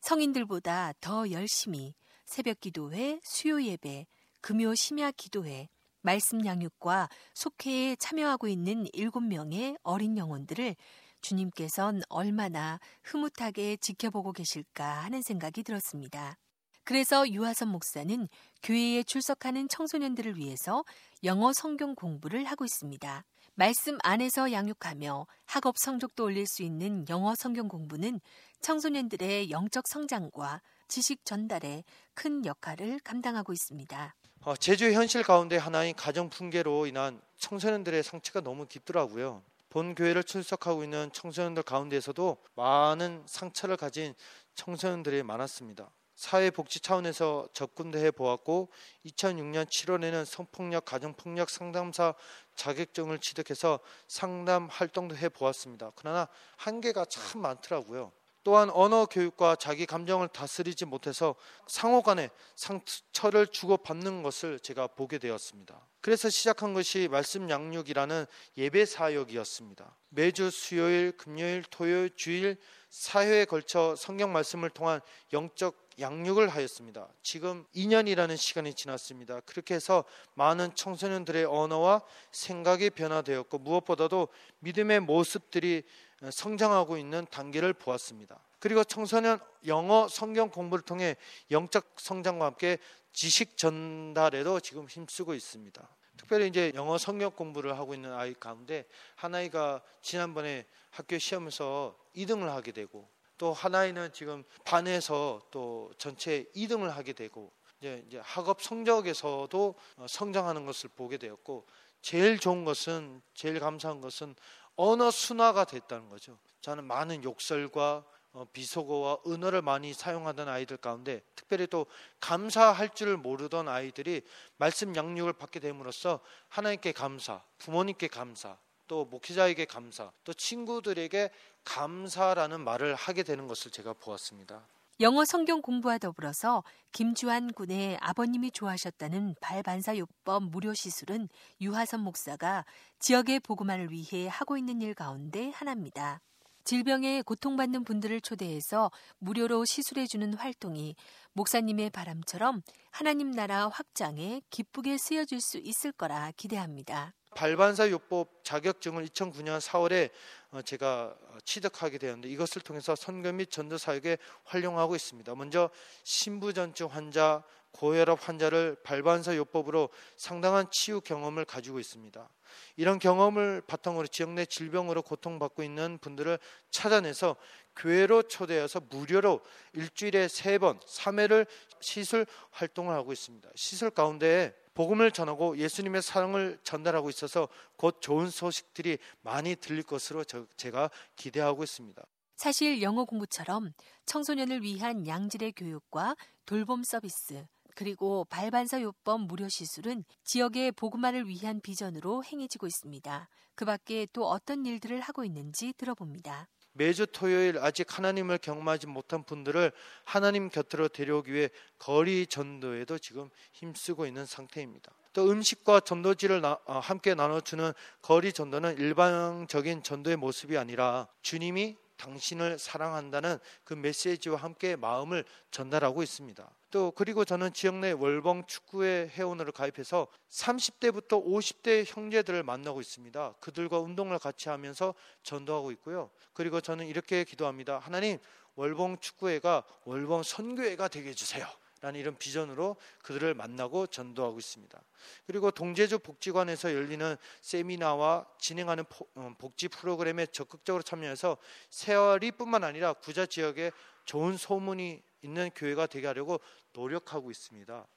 [0.02, 1.94] 성인들보다 더 열심히
[2.28, 4.06] 새벽 기도회, 수요 예배,
[4.42, 5.70] 금요 심야 기도회,
[6.02, 10.76] 말씀 양육과 속회에 참여하고 있는 일곱 명의 어린 영혼들을
[11.22, 16.38] 주님께선 얼마나 흐뭇하게 지켜보고 계실까 하는 생각이 들었습니다.
[16.84, 18.28] 그래서 유하선 목사는
[18.62, 20.84] 교회에 출석하는 청소년들을 위해서
[21.24, 23.24] 영어 성경 공부를 하고 있습니다.
[23.56, 28.20] 말씀 안에서 양육하며 학업 성적도 올릴 수 있는 영어 성경 공부는
[28.62, 34.16] 청소년들의 영적 성장과 지식 전달에 큰 역할을 감당하고 있습니다.
[34.42, 39.44] 어, 제주 현실 가운데 하나인 가정 붕괴로 인한 청소년들의 상처가 너무 깊더라고요.
[39.70, 44.14] 본 교회를 출석하고 있는 청소년들 가운데에서도 많은 상처를 가진
[44.56, 45.92] 청소년들이 많았습니다.
[46.16, 48.70] 사회복지 차원에서 접근도 해보았고
[49.06, 52.16] 2006년 7월에는 성폭력 가정폭력 상담사
[52.56, 55.92] 자격증을 취득해서 상담 활동도 해보았습니다.
[55.96, 58.12] 그러나 한계가 참 많더라고요.
[58.48, 61.36] 또한 언어 교육과 자기 감정을 다스리지 못해서
[61.68, 65.86] 상호 간에 상처를 주고받는 것을 제가 보게 되었습니다.
[66.00, 69.94] 그래서 시작한 것이 말씀 양육이라는 예배 사역이었습니다.
[70.08, 72.56] 매주 수요일, 금요일, 토요일, 주일
[72.90, 75.02] 사회에 걸쳐 성경 말씀을 통한
[75.34, 77.08] 영적 양육을 하였습니다.
[77.22, 79.40] 지금 2년이라는 시간이 지났습니다.
[79.42, 80.04] 그렇게 해서
[80.36, 84.28] 많은 청소년들의 언어와 생각이 변화되었고 무엇보다도
[84.60, 85.84] 믿음의 모습들이
[86.32, 88.40] 성장하고 있는 단계를 보았습니다.
[88.60, 91.16] 그리고 청소년 영어 성경 공부를 통해
[91.52, 92.78] 영적 성장과 함께
[93.12, 95.88] 지식 전달에도 지금 힘쓰고 있습니다.
[96.18, 102.72] 특별히 이제 영어 성경 공부를 하고 있는 아이 가운데 하나이가 지난번에 학교 시험에서 2등을 하게
[102.72, 110.06] 되고 또 하나이는 지금 반에서 또 전체 2등을 하게 되고 이제, 이제 학업 성적에서도 어,
[110.08, 111.66] 성장하는 것을 보게 되었고
[112.02, 114.36] 제일 좋은 것은 제일 감사한 것은
[114.76, 116.38] 언어 순화가 됐다는 거죠.
[116.62, 121.88] 저는 많은 욕설과 어, 비속어와 은어를 많이 사용하던 아이들 가운데 특별히 또
[122.20, 124.22] 감사할 줄 모르던 아이들이
[124.58, 126.20] 말씀 양육을 받게 됨으로써
[126.50, 131.30] 하나님께 감사, 부모님께 감사, 또 목회자에게 감사, 또 친구들에게
[131.68, 134.62] 감사라는 말을 하게 되는 것을 제가 보았습니다.
[135.02, 141.28] 영어 성경 공부와 더불어서 김주한 군의 아버님이 좋아하셨다는 발반사 요법 무료 시술은
[141.62, 142.66] 유하선 목사가
[143.00, 146.22] 지역의 복음화를 위해 하고 있는 일 가운데 하나입니다.
[146.68, 150.98] 질병에 고통받는 분들을 초대해서 무료로 시술해주는 활동이
[151.32, 157.14] 목사님의 바람처럼 하나님 나라 확장에 기쁘게 쓰여질 수 있을 거라 기대합니다.
[157.36, 160.12] 발반사 요법 자격증을 2009년 4월에
[160.52, 165.36] 어, 제가 취득하게 되었는데 이것을 통해서 선교 및 전도 사역에 활용하고 있습니다.
[165.36, 165.70] 먼저
[166.04, 172.28] 신부전증 환자, 고혈압 환자를 발반사 요법으로 상당한 치유 경험을 가지고 있습니다.
[172.76, 177.36] 이런 경험을 바탕으로 지역 내 질병으로 고통받고 있는 분들을 찾아내서
[177.76, 179.42] 교회로 초대해서 무료로
[179.74, 181.48] 일주일에 세 번, 3회를
[181.80, 183.50] 시술 활동을 하고 있습니다.
[183.56, 190.46] 시술 가운데 복음을 전하고 예수님의 사랑을 전달하고 있어서 곧 좋은 소식들이 많이 들릴 것으로 저,
[190.56, 192.04] 제가 기대하고 있습니다.
[192.36, 193.74] 사실 영어 공부처럼
[194.06, 202.24] 청소년을 위한 양질의 교육과 돌봄 서비스, 그리고 발반사 요법 무료 시술은 지역의 복음화를 위한 비전으로
[202.24, 203.30] 행해지고 있습니다.
[203.54, 206.48] 그 밖에 또 어떤 일들을 하고 있는지 들어봅니다.
[206.74, 209.72] 매주 토요일 아직 하나님을 경험하지 못한 분들을
[210.06, 214.92] 하나님 곁으로 데려오기 위해 거리 전도에도 지금 힘쓰고 있는 상태입니다.
[215.14, 222.58] 또 음식과 전도지를 나, 어, 함께 나눠주는 거리 전도는 일반적인 전도의 모습이 아니라 주님이 당신을
[222.58, 226.57] 사랑한다는 그 메시지와 함께 마음을 전달하고 있습니다.
[226.70, 233.36] 또 그리고 저는 지역 내 월봉 축구회 회원으로 가입해서 30대부터 50대 형제들을 만나고 있습니다.
[233.40, 236.10] 그들과 운동을 같이 하면서 전도하고 있고요.
[236.34, 237.80] 그리고 저는 이렇게 기도합니다.
[237.80, 238.18] 하나님,
[238.56, 241.48] 월봉 축구회가 월봉 선교회가 되게 해 주세요.
[241.82, 244.82] 라는 이런 비전으로 그들을 만나고 전도하고 있습니다.
[245.26, 248.84] 그리고 동제주 복지관에서 열리는 세미나와 진행하는
[249.16, 251.38] 어, 복지 프로그램에 적극적으로 참여해서
[251.70, 253.72] 세월이뿐만 아니라 구자 지역에
[254.06, 256.40] 좋은 소문이 있는 교회가 되게 하려고
[256.74, 257.88] 노력하고 있습니다.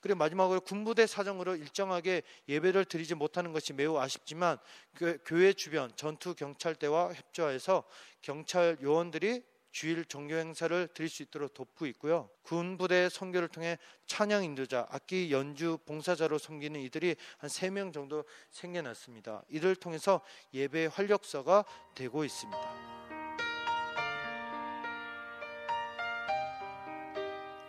[0.00, 4.58] 그리고 마지막으로 군부대 사정으로 일정하게 예배를 드리지 못하는 것이 매우 아쉽지만
[5.24, 7.84] 교회 주변 전투 경찰대와 협조해서
[8.20, 9.42] 경찰 요원들이
[9.78, 12.28] 주일 종교 행사를 드릴 수 있도록 돕고 있고요.
[12.42, 18.24] 군 부대 선교를 통해 찬양 인도자, 악기 연주 봉사자로 섬기는 이들이 한 세 명 정도
[18.50, 19.44] 생겨났습니다.
[19.48, 20.20] 이를 통해서
[20.52, 21.64] 예배 활력소가
[21.94, 22.58] 되고 있습니다.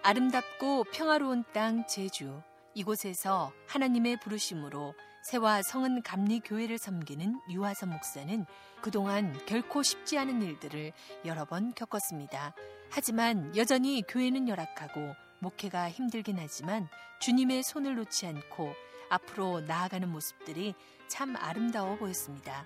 [0.02, 2.42] 아름답고 평화로운 땅 제주
[2.74, 8.46] 이곳에서 하나님의 부르심으로 새와 성은 감리 교회를 섬기는 유화선 목사는
[8.82, 10.94] 그동안 결코 쉽지 않은 일들을
[11.26, 12.54] 여러 번 겪었습니다.
[12.90, 16.88] 하지만 여전히 교회는 열악하고 목회가 힘들긴 하지만
[17.20, 18.74] 주님의 손을 놓지 않고
[19.10, 20.74] 앞으로 나아가는 모습들이
[21.08, 22.66] 참 아름다워 보였습니다.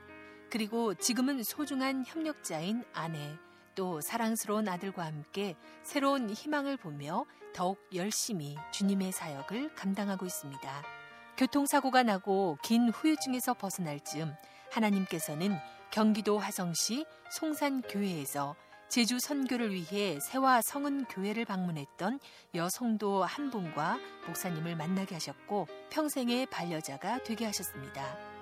[0.49, 3.35] 그리고 지금은 소중한 협력자인 아내,
[3.73, 11.02] 또 사랑스러운 아들과 함께 새로운 희망을 보며 더욱 열심히 주님의 사역을 감당하고 있습니다.
[11.43, 14.33] 교통사고가 나고 긴 후유증에서 벗어날 즈음
[14.71, 15.57] 하나님께서는
[15.91, 18.55] 경기도 화성시 송산교회에서
[18.87, 22.21] 제주 선교를 위해 세화 성은 교회를 방문했던
[22.55, 28.32] 여성도 한 분과 목사님을 만나게 하셨고 평생의 반려자가 되게 하셨습니다.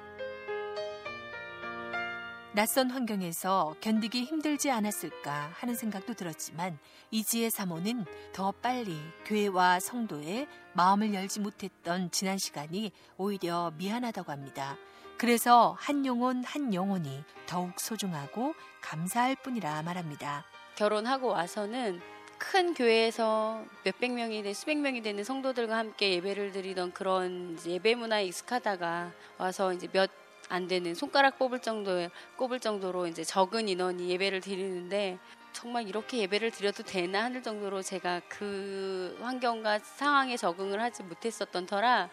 [2.54, 6.78] 낯선 환경에서 견디기 힘들지 않았을까 하는 생각도 들었지만
[7.10, 14.76] 이지혜 사모는 더 빨리 교회와 성도에 마음을 열지 못했던 지난 시간이 오히려 미안하다고 합니다.
[15.18, 20.44] 그래서 한 영혼 한 영혼이 더욱 소중하고 감사할 뿐이라 말합니다.
[20.76, 22.02] 결혼하고 와서는
[22.38, 28.26] 큰 교회에서 몇백 명이 되 수백 명이 되는 성도들과 함께 예배를 드리던 그런 예배 문화에
[28.26, 30.10] 익숙하다가 와서 이제 몇
[30.52, 35.18] 안 되는 손가락 뽑을 정도에 꼽을 정도로 이제 적은 인원이 예배를 드리는데
[35.54, 42.10] 정말 이렇게 예배를 드려도 되나 하는 정도로 제가 그 환경과 상황에 적응을 하지 못했었던 터라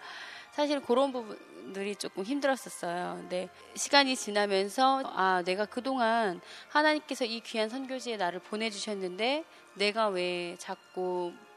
[0.53, 3.17] 사실 그런 부분들이 조금 힘들었었어요.
[3.21, 11.33] 근데 시간이 지나면서 아 내가 그동안 하나님께서 이 귀한 선교지에 나를 보내주셨는데 내가 왜 자꾸
[11.33, 11.48] 음,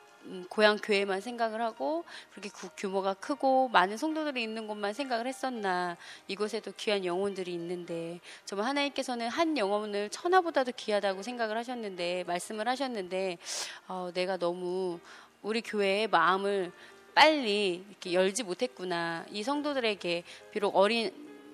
[0.49, 5.97] 고향 교회만 생각을 하고 그렇게 규모가 크고 많은 성도들이 있는 곳만 생각을 했었나.
[6.27, 13.37] 이곳에도 귀한 영혼들이 있는데 정말 하나님께서는 한 영혼을 천하보다도 귀하다고 생각을 하셨는데 말씀을 하셨는데
[13.87, 14.99] 어, 내가 너무
[15.41, 16.71] 우리 교회의 마음을
[17.13, 19.25] 빨리 이렇게 열지 못했구나.
[19.29, 21.11] 이 성도들에게 비록 어린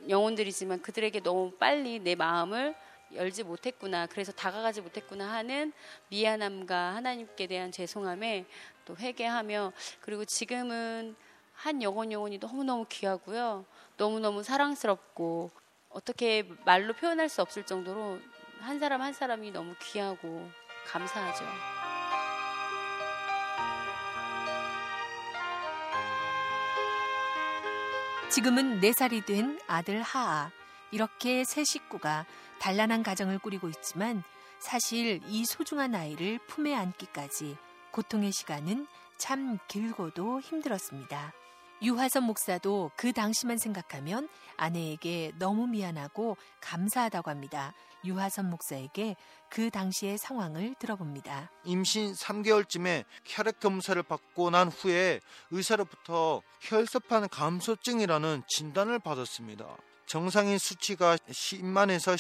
[0.08, 2.76] 영혼들이지만 그들에게 너무 빨리 내 마음을
[3.14, 4.08] 열지 못했구나.
[4.08, 5.74] 그래서 다가가지 못했구나 하는
[6.10, 8.46] 미안함과 하나님께 대한 죄송함에
[8.86, 11.16] 또 회개하며 그리고 지금은
[11.54, 13.66] 한 영혼 영혼이 너무너무 귀하고요.
[13.98, 15.52] 너무너무 사랑스럽고
[15.90, 18.20] 어떻게 말로 표현할 수 없을 정도로
[18.60, 20.50] 한 사람 한 사람이 너무 귀하고
[20.86, 21.46] 감사하죠.
[28.30, 30.52] 지금은 4살이 된 아들 하아.
[30.92, 32.26] 이렇게 세 식구가
[32.60, 34.24] 단란한 가정을 꾸리고 있지만
[34.60, 37.58] 사실 이 소중한 아이를 품에 안기까지
[37.92, 41.34] 고통의 시간은 참 길고도 힘들었습니다.
[41.82, 47.74] 유화선 목사도 그 당시만 생각하면 아내에게 너무 미안하고 감사하다고 합니다.
[48.04, 49.16] 유화선 목사에게
[49.50, 51.52] 그 당시의 상황을 들어봅니다.
[51.66, 55.20] 임신 3개월쯤에 혈액 검사를 받고 난 후에
[55.52, 59.78] 의사로부터 혈소판 감소증이라는 진단을 받았습니다.
[60.08, 62.16] 정상인 수치가 10만에서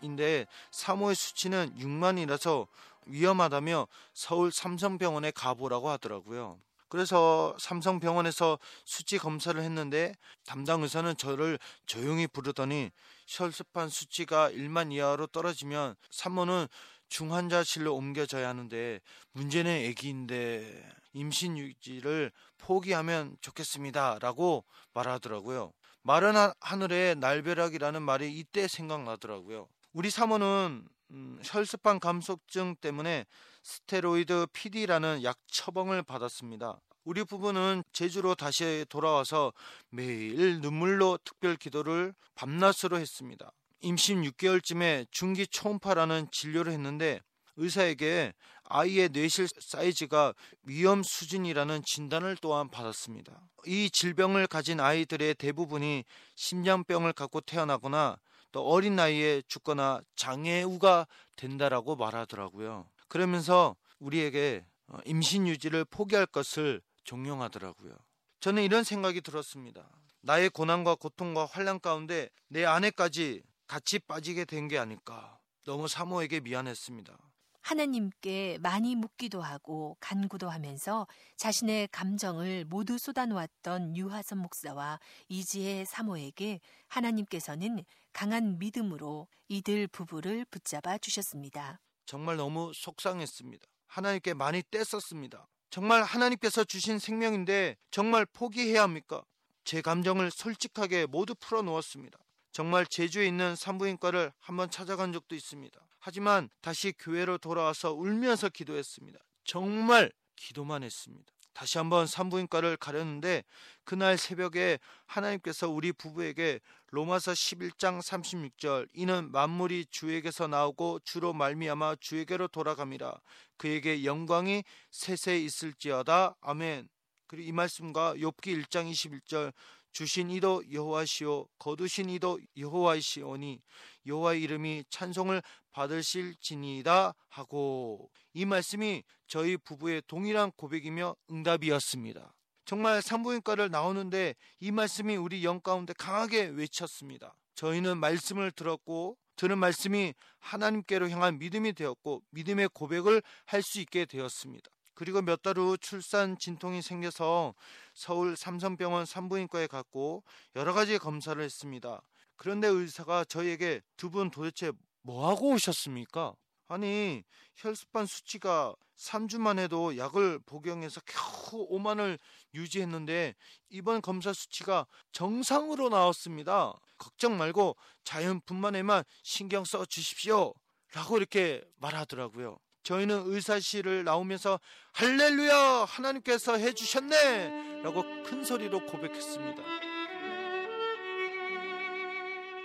[0.00, 2.66] 15만인데 사모의 수치는 6만이라서
[3.04, 6.58] 위험하다며 서울 삼성병원에 가보라고 하더라고요.
[6.88, 10.14] 그래서 삼성병원에서 수치 검사를 했는데
[10.46, 12.90] 담당 의사는 저를 조용히 부르더니
[13.28, 16.66] 혈소판 수치가 1만 이하로 떨어지면 산모는
[17.10, 19.00] 중환자실로 옮겨져야 하는데
[19.32, 24.64] 문제는 아기인데 임신 유지를 포기하면 좋겠습니다라고
[24.94, 25.72] 말하더라고요.
[26.02, 29.68] 마른 하늘의 날벼락이라는 말이 이때 생각나더라고요.
[29.92, 33.26] 우리 사모는 음, 혈소판 감속증 때문에
[33.62, 36.80] 스테로이드 PD라는 약 처방을 받았습니다.
[37.04, 39.52] 우리 부부는 제주로 다시 돌아와서
[39.88, 43.52] 매일 눈물로 특별 기도를 밤낮으로 했습니다.
[43.80, 47.20] 임신 6개월쯤에 중기 초음파라는 진료를 했는데
[47.56, 48.32] 의사에게
[48.70, 53.40] 아이의 뇌실 사이즈가 위험 수준이라는 진단을 또한 받았습니다.
[53.66, 56.04] 이 질병을 가진 아이들의 대부분이
[56.36, 58.16] 심장병을 갖고 태어나거나
[58.52, 61.06] 또 어린 나이에 죽거나 장애우가
[61.36, 62.88] 된다라고 말하더라고요.
[63.08, 67.92] 그러면서 우리에게 어, 임신 유지를 포기할 것을 종용하더라고요.
[68.40, 69.88] 저는 이런 생각이 들었습니다.
[70.22, 75.38] 나의 고난과 고통과 환란 가운데 내 아내까지 같이 빠지게 된 게 아닐까.
[75.64, 77.16] 너무 사모에게 미안했습니다.
[77.62, 87.84] 하나님께 많이 묻기도 하고 간구도 하면서 자신의 감정을 모두 쏟아놓았던 유하선 목사와 이지혜 사모에게 하나님께서는
[88.12, 91.80] 강한 믿음으로 이들 부부를 붙잡아 주셨습니다.
[92.06, 93.66] 정말 너무 속상했습니다.
[93.86, 95.48] 하나님께 많이 떼썼습니다.
[95.70, 99.22] 정말 하나님께서 주신 생명인데 정말 포기해야 합니까?
[99.64, 102.18] 제 감정을 솔직하게 모두 풀어놓았습니다.
[102.52, 105.80] 정말 제주에 있는 산부인과를 한번 찾아간 적도 있습니다.
[105.98, 109.18] 하지만 다시 교회로 돌아와서 울면서 기도했습니다.
[109.44, 111.32] 정말 기도만 했습니다.
[111.52, 113.44] 다시 한번 산부인과를 가렸는데
[113.84, 116.60] 그날 새벽에 하나님께서 우리 부부에게
[116.90, 123.20] 로마서 11장 36절 이는 만물이 주에게서 나오고 주로 말미암아 주에게로 돌아갑니다.
[123.56, 126.36] 그에게 영광이 세세 있을지어다.
[126.40, 126.88] 아멘.
[127.26, 129.52] 그리고 이 말씀과 욥기 1장 21절
[129.92, 133.60] 주신 이도 여호와시오 거두신 이도 여호와이시오니
[134.06, 142.34] 여호와의 이름이 찬송을 받으실지니이다 하고 이 말씀이 저희 부부의 동일한 고백이며 응답이었습니다.
[142.64, 147.34] 정말 산부인과를 나오는데 이 말씀이 우리 영 가운데 강하게 외쳤습니다.
[147.54, 154.70] 저희는 말씀을 들었고 들은 말씀이 하나님께로 향한 믿음이 되었고 믿음의 고백을 할 수 있게 되었습니다.
[155.00, 157.54] 그리고 몇 달 후 출산 진통이 생겨서
[157.94, 160.22] 서울 삼성병원 산부인과에 갔고
[160.56, 162.02] 여러 가지 검사를 했습니다.
[162.36, 166.34] 그런데 의사가 저희에게 두 분 도대체 뭐 하고 오셨습니까?
[166.68, 167.24] 아니
[167.56, 172.18] 혈소판 수치가 3주만 해도 약을 복용해서 겨우 5만을
[172.52, 173.34] 유지했는데
[173.70, 176.74] 이번 검사 수치가 정상으로 나왔습니다.
[176.98, 180.52] 걱정 말고 자연분만에만 신경 써 주십시오.
[180.92, 182.58] 라고 이렇게 말하더라고요.
[182.82, 184.58] 저희는 의사실을 나오면서
[184.92, 189.62] 할렐루야 하나님께서 해주셨네 라고 큰 소리로 고백했습니다.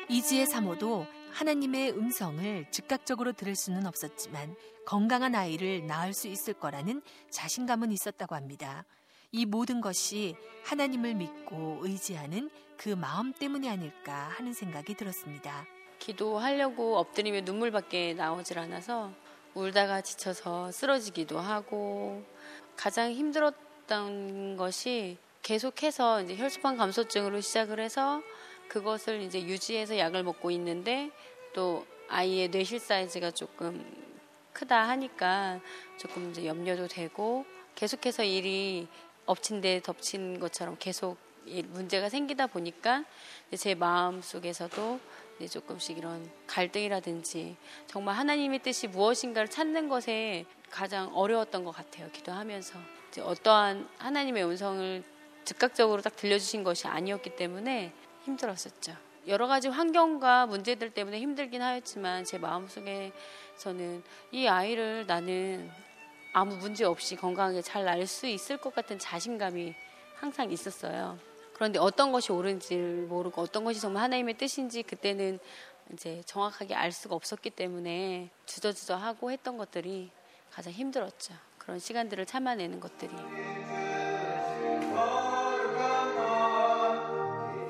[0.10, 7.92] 이지의 사모도 하나님의 음성을 즉각적으로 들을 수는 없었지만 건강한 아이를 낳을 수 있을 거라는 자신감은
[7.92, 8.86] 있었다고 합니다.
[9.32, 15.66] 이 모든 것이 하나님을 믿고 의지하는 그 마음 때문이 아닐까 하는 생각이 들었습니다.
[16.00, 19.12] 기도하려고 엎드리면 눈물밖에 나오질 않아서
[19.56, 22.24] 울다가 지쳐서 쓰러지기도 하고
[22.76, 28.22] 가장 힘들었던 것이 계속해서 이제 혈소판 감소증으로 시작을 해서
[28.68, 31.10] 그것을 이제 유지해서 약을 먹고 있는데
[31.54, 33.84] 또 아이의 뇌실 사이즈가 조금
[34.52, 35.62] 크다 하니까
[35.98, 38.88] 조금 이제 염려도 되고 계속해서 일이
[39.26, 43.06] 엎친 데 덮친 것처럼 계속 문제가 생기다 보니까
[43.56, 45.00] 제 마음 속에서도
[45.50, 52.10] 조금씩 이런 갈등이라든지 정말 하나님의 뜻이 무엇인가를 찾는 것에 가장 어려웠던 것 같아요.
[52.12, 52.80] 기도하면서
[53.22, 55.04] 어떠한 하나님의 음성을
[55.44, 57.92] 즉각적으로 딱 들려주신 것이 아니었기 때문에
[58.24, 58.96] 힘들었었죠.
[59.28, 65.70] 여러 가지 환경과 문제들 때문에 힘들긴 하였지만 제 마음속에서는 이 아이를 나는
[66.34, 69.74] 아무 문제 없이 건강하게 잘 낳을 수 있을 것 같은 자신감이
[70.16, 71.18] 항상 있었어요.
[71.56, 75.40] 그런데 어떤 것이 옳은지를 모르고 어떤 것이 정말 하나님의 뜻인지 그때는
[75.94, 80.12] 이제 정확하게 알 수가 없었기 때문에 주저주저하고 했던 것들이
[80.52, 81.34] 가장 힘들었죠.
[81.58, 83.16] 그런 시간들을 참아내는 것들이.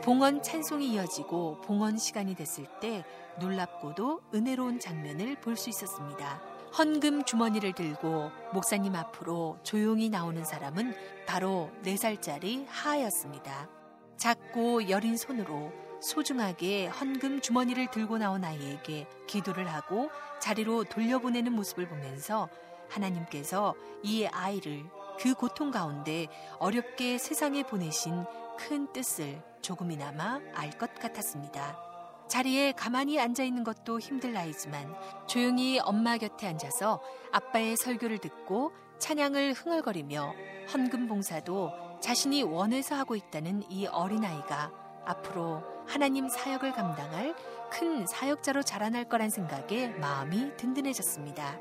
[0.01, 3.05] 봉헌 찬송이 이어지고 봉헌 시간이 됐을 때
[3.39, 6.41] 놀랍고도 은혜로운 장면을 볼 수 있었습니다.
[6.75, 10.93] 헌금 주머니를 들고 목사님 앞으로 조용히 나오는 사람은
[11.27, 13.74] 바로 4살짜리 하였습니다.
[14.17, 22.49] 작고 여린 손으로 소중하게 헌금 주머니를 들고 나온 아이에게 기도를 하고 자리로 돌려보내는 모습을 보면서
[22.89, 24.83] 하나님께서 이 아이를
[25.19, 26.27] 그 고통 가운데
[26.59, 28.25] 어렵게 세상에 보내신
[28.57, 31.79] 큰 뜻을 조금이나마 알 것 같았습니다.
[32.27, 34.93] 자리에 가만히 앉아 있는 것도 힘들 나이지만
[35.27, 37.01] 조용히 엄마 곁에 앉아서
[37.31, 40.33] 아빠의 설교를 듣고 찬양을 흥얼거리며
[40.73, 44.71] 헌금 봉사도 자신이 원해서 하고 있다는 이 어린아이가
[45.05, 47.35] 앞으로 하나님 사역을 감당할
[47.71, 51.57] 큰 사역자로 자라날 거란 생각에 마음이 든든해졌습니다.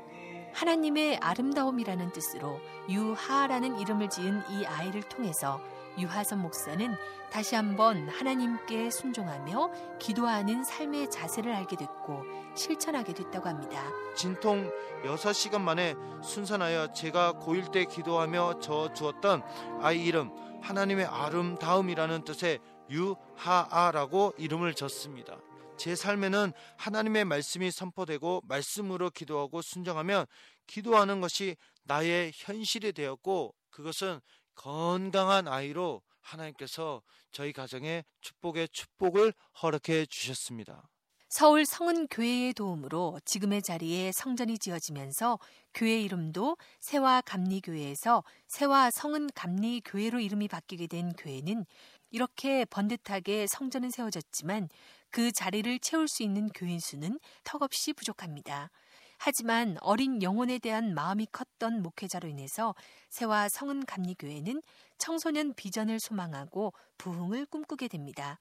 [0.53, 5.59] 하나님의 아름다움이라는 뜻으로 유하라는 이름을 지은 이 아이를 통해서
[5.97, 6.95] 유하선 목사는
[7.31, 12.23] 다시 한번 하나님께 순종하며 기도하는 삶의 자세를 알게 됐고
[12.55, 13.83] 실천하게 됐다고 합니다.
[14.15, 14.71] 진통
[15.03, 19.43] 6시간 만에 순산하여 제가 고1 때 기도하며 저 주었던
[19.81, 20.31] 아이 이름
[20.61, 25.37] 하나님의 아름다움이라는 뜻의 유하아라고 이름을 졌습니다.
[25.77, 30.25] 제 삶에는 하나님의 말씀이 선포되고 말씀으로 기도하고 순정하면
[30.67, 34.21] 기도하는 것이 나의 현실이 되었고 그것은
[34.55, 40.89] 건강한 아이로 하나님께서 저희 가정에 축복의 축복을 허락해 주셨습니다.
[41.27, 45.37] 서울 성은교회의 도움으로 지금의 자리에 성전이 지어지면서
[45.73, 51.65] 교회 이름도 세화 감리교회에서 세화 성은 감리교회로 이름이 바뀌게 된 교회는
[52.11, 54.69] 이렇게 번듯하게 성전은 세워졌지만
[55.09, 58.69] 그 자리를 채울 수 있는 교인 수는 턱없이 부족합니다.
[59.17, 62.75] 하지만 어린 영혼에 대한 마음이 컸던 목회자로 인해서
[63.09, 64.61] 세화 성은 감리교회는
[64.97, 68.39] 청소년 비전을 소망하고 부흥을 꿈꾸게 됩니다.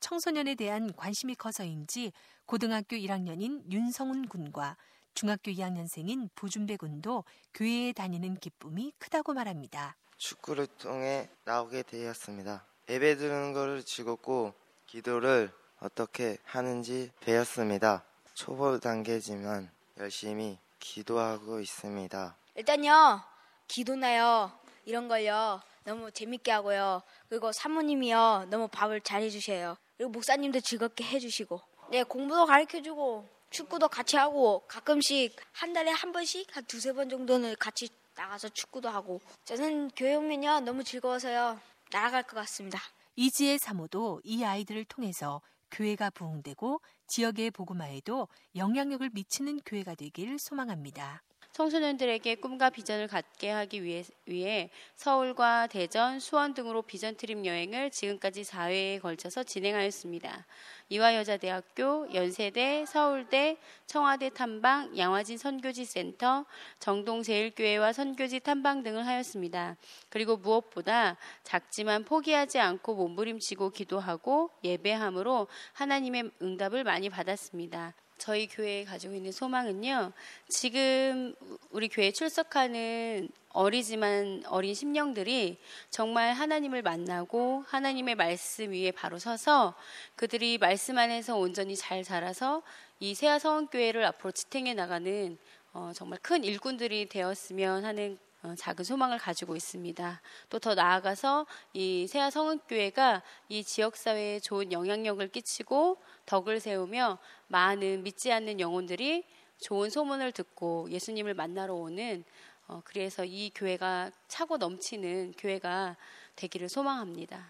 [0.00, 2.12] 청소년에 대한 관심이 커서인지
[2.44, 4.76] 고등학교 1학년인 윤성훈 군과
[5.14, 7.24] 중학교 2학년생인 부준배 군도
[7.54, 9.96] 교회에 다니는 기쁨이 크다고 말합니다.
[10.18, 12.66] 축구를 통해 나오게 되었습니다.
[12.88, 14.54] 예배 드리는 것을 즐겁고
[14.86, 15.50] 기도를
[15.80, 18.04] 어떻게 하는지 배웠습니다.
[18.34, 22.36] 초보 단계지만 열심히 기도하고 있습니다.
[22.54, 23.22] 일단요,
[23.66, 24.52] 기도나요,
[24.84, 27.02] 이런 걸요, 너무 재밌게 하고요.
[27.28, 29.76] 그리고 사모님이요, 너무 밥을 잘 해주셔요.
[29.96, 31.60] 그리고 목사님도 즐겁게 해주시고.
[31.90, 37.08] 네, 공부도 가르쳐 주고, 축구도 같이 하고, 가끔씩 한 달에 한 번씩, 한 두세 번
[37.08, 39.20] 정도는 같이 나가서 축구도 하고.
[39.44, 41.58] 저는 교회 오면요, 너무 즐거워서요,
[41.90, 42.78] 날아갈 것 같습니다.
[43.14, 45.40] 이지혜 사모도 이 아이들을 통해서
[45.70, 51.22] 교회가 부흥되고 지역의 복음화에도 영향력을 미치는 교회가 되길 소망합니다.
[51.56, 58.42] 청소년들에게 꿈과 비전을 갖게 하기 위해, 위해 서울과 대전, 수원 등으로 비전 트립 여행을 지금까지
[58.42, 60.46] 4회에 걸쳐서 진행하였습니다.
[60.88, 63.56] 이화여자대학교, 연세대, 서울대,
[63.86, 66.44] 청와대 탐방, 양화진 선교지 센터,
[66.78, 69.76] 정동제일교회와 선교지 탐방 등을 하였습니다.
[70.08, 77.94] 그리고 무엇보다 작지만 포기하지 않고 몸부림치고 기도하고 예배함으로 하나님의 응답을 많이 받았습니다.
[78.18, 80.12] 저희 교회에 가지고 있는 소망은요.
[80.48, 81.34] 지금
[81.70, 89.74] 우리 교회에 출석하는 어리지만 어린 심령들이 정말 하나님을 만나고 하나님의 말씀 위에 바로 서서
[90.14, 92.62] 그들이 말씀 안에서 온전히 잘 자라서
[93.00, 95.38] 이 세아 서원교회를 앞으로 지탱해 나가는
[95.72, 100.20] 어, 정말 큰 일꾼들이 되었으면 하는 어, 작은 소망을 가지고 있습니다.
[100.50, 105.96] 또 더 나아가서 이 세아 성은교회가 이 지역 사회에 좋은 영향력을 끼치고
[106.26, 107.16] 덕을 세우며
[107.48, 109.24] 많은 믿지 않는 영혼들이
[109.58, 112.24] 좋은 소문을 듣고 예수님을 만나러 오는
[112.68, 115.96] 어, 그래서 이 교회가 차고 넘치는 교회가
[116.34, 117.46] 되기를 소망합니다.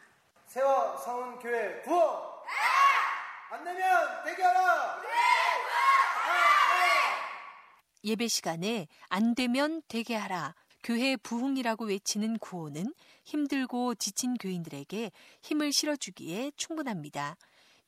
[0.47, 2.37] 세화 성은교회 구호!
[3.51, 5.03] 안 되면 대기하라!
[8.05, 10.55] 예배 시간에 안 되면 되게 하라.
[10.85, 12.95] 교회 부흥이라고 외치는 구호는
[13.25, 15.11] 힘들고 지친 교인들에게
[15.43, 17.37] 힘을 실어주기에 충분합니다.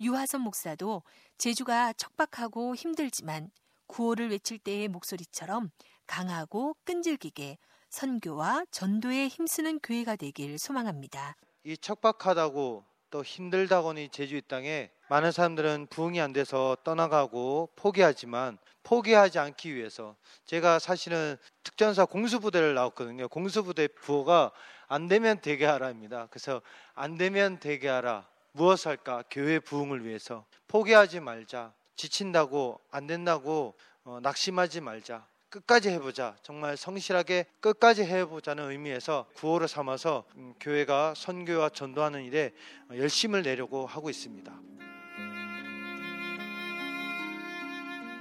[0.00, 1.04] 유하선 목사도
[1.36, 3.52] 제주가 척박하고 힘들지만
[3.86, 5.70] 구호를 외칠 때의 목소리처럼
[6.08, 7.58] 강하고 끈질기게
[7.90, 11.36] 선교와 전도에 힘쓰는 교회가 되길 소망합니다.
[11.62, 19.38] 이 척박하다고 또 힘들다고니 제주 이 땅에 많은 사람들은 부흥이 안 돼서 떠나가고 포기하지만 포기하지
[19.38, 23.28] 않기 위해서 제가 사실은 특전사 공수부대를 나왔거든요.
[23.28, 24.50] 공수부대 부호가
[24.86, 26.28] 안 되면 되게 하라입니다.
[26.30, 26.60] 그래서
[26.94, 28.26] 안 되면 되게 하라.
[28.52, 29.22] 무엇 할까?
[29.30, 31.72] 교회 부흥을 위해서 포기하지 말자.
[31.96, 35.26] 지친다고 안 된다고 어, 낙심하지 말자.
[35.50, 36.36] 끝까지 해보자.
[36.42, 42.52] 정말 성실하게 끝까지 해보자는 의미에서 구호를 삼아서 음, 교회가 선교와 전도하는 일에
[42.90, 44.52] 열심을 내려고 하고 있습니다.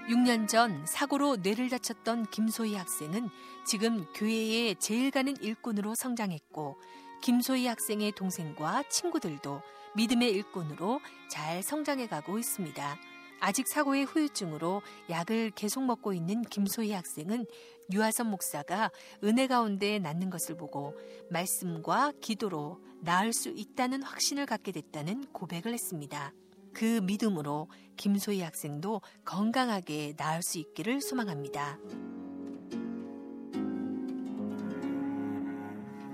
[0.08, 3.30] 6년 전 사고로 뇌를 다쳤던 김소희 학생은
[3.66, 6.80] 지금 교회에 제일 가는 일꾼으로 성장했고
[7.22, 9.62] 김소희 학생의 동생과 친구들도
[9.96, 12.98] 믿음의 일꾼으로 잘 성장해 가고 있습니다.
[13.40, 17.46] 아직 사고의 후유증으로 약을 계속 먹고 있는 김소희 학생은
[17.94, 18.92] 유아선 목사가
[19.24, 20.96] 은혜 가운데 낫는 것을 보고
[21.30, 26.34] 말씀과 기도로 나을 수 있다는 확신을 갖게 됐다는 고백을 했습니다.
[26.74, 31.80] 그 믿음으로 김소희 학생도 건강하게 나을 수 있기를 소망합니다.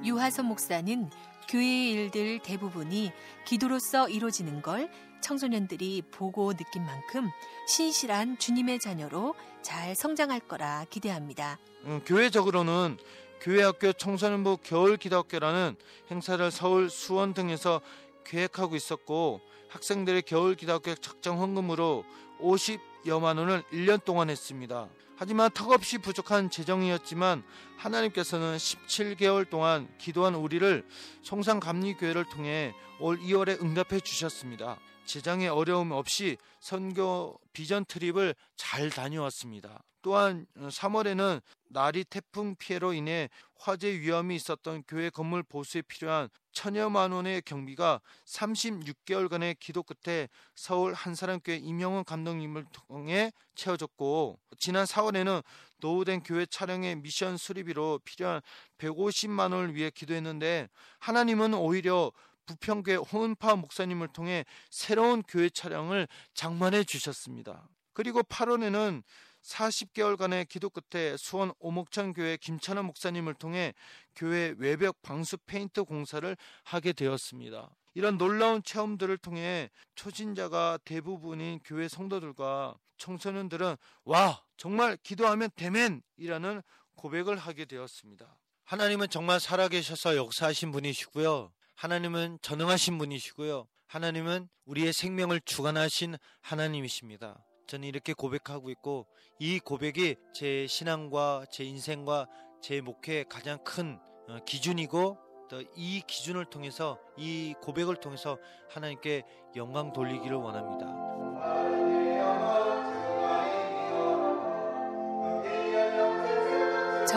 [0.06, 1.10] 유하선 목사는
[1.50, 3.12] 교회의 일들 대부분이
[3.46, 4.90] 기도로서 이루어지는 걸
[5.24, 7.32] 청소년들이 보고 느낀 만큼
[7.68, 11.58] 신실한 주님의 자녀로 잘 성장할 거라 기대합니다.
[11.86, 12.98] 음, 교회적으로는
[13.42, 15.76] 교회학교 청소년부 겨울 기도학교라는
[16.12, 17.82] 행사를 서울 수원 등에서
[18.26, 22.06] 계획하고 있었고 학생들의 겨울 기도학교 작정 헌금으로
[22.40, 24.88] 50여만 원을 1년 동안 했습니다.
[25.16, 27.44] 하지만 턱없이 부족한 재정이었지만
[27.78, 30.86] 하나님께서는 17개월 동안 기도한 우리를
[31.22, 34.80] 송산감리교회를 통해 올 2월에 응답해 주셨습니다.
[35.06, 39.84] 재정의 어려움 없이 선교 비전 트립을 잘 다녀왔습니다.
[40.04, 47.42] 또한 3월에는 나리 태풍 피해로 인해 화재 위험이 있었던 교회 건물 보수에 필요한 천여만 원의
[47.44, 55.42] 경비가 36개월간의 기도 끝에 서울 한사람교회 임영훈 감독님을 통해 채워졌고 지난 4월에는
[55.80, 58.42] 노후된 교회 촬영의 미션 수리비로 필요한
[58.78, 60.68] 150만 원을 위해 기도했는데
[61.00, 62.12] 하나님은 오히려
[62.46, 67.68] 부평교회 홍은파 목사님을 통해 새로운 교회 촬영을 장만해 주셨습니다.
[67.94, 69.04] 그리고 8월에는
[69.44, 73.74] 40개월간의 기도 끝에 수원 오목천 교회 김찬원 목사님을 통해
[74.16, 77.70] 교회 외벽 방수 페인트 공사를 하게 되었습니다.
[77.94, 83.76] 이런 놀라운 체험들을 통해 초신자가 대부분인 교회 성도들과 청소년들은
[84.06, 86.62] 와 정말 기도하면 되맨이라는
[86.96, 88.38] 고백을 하게 되었습니다.
[88.64, 91.52] 하나님은 정말 살아계셔서 역사하신 분이시고요.
[91.76, 93.68] 하나님은 전능하신 분이시고요.
[93.88, 97.46] 하나님은 우리의 생명을 주관하신 하나님이십니다.
[97.68, 99.08] 저는 이렇게 고백하고 있고
[99.40, 102.28] 이 고백이 제 신앙과 제 인생과
[102.62, 105.18] 제 목회의 가장 큰 어, 기준이고
[105.50, 108.38] 또 이 기준을 통해서 이 고백을 통해서
[108.70, 109.24] 하나님께
[109.56, 111.03] 영광 돌리기를 원합니다.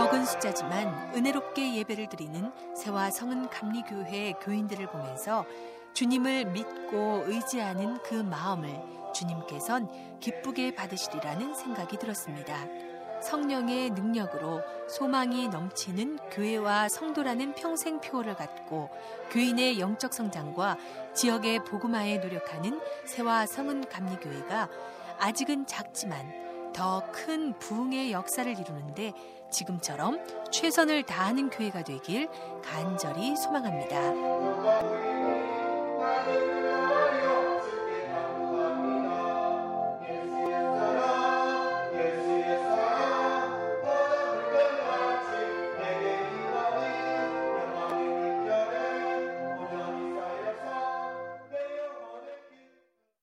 [0.06, 5.44] 적은 숫자지만 은혜롭게 예배를 드리는 새와 성은 감리교회 교인들을 보면서
[5.94, 8.70] 주님을 믿고 의지하는 그 마음을
[9.12, 12.56] 주님께선 기쁘게 받으시리라는 생각이 들었습니다.
[13.20, 18.90] 성령의 능력으로 소망이 넘치는 교회와 성도라는 평생 표어를 갖고
[19.32, 20.76] 교인의 영적 성장과
[21.14, 24.68] 지역의 복음화에 노력하는 새와 성은 감리교회가
[25.18, 26.45] 아직은 작지만
[26.76, 29.12] 더 큰 부흥의 역사를 이루는데
[29.50, 30.20] 지금처럼
[30.52, 32.28] 최선을 다하는 교회가 되길
[32.62, 35.15] 간절히 소망합니다.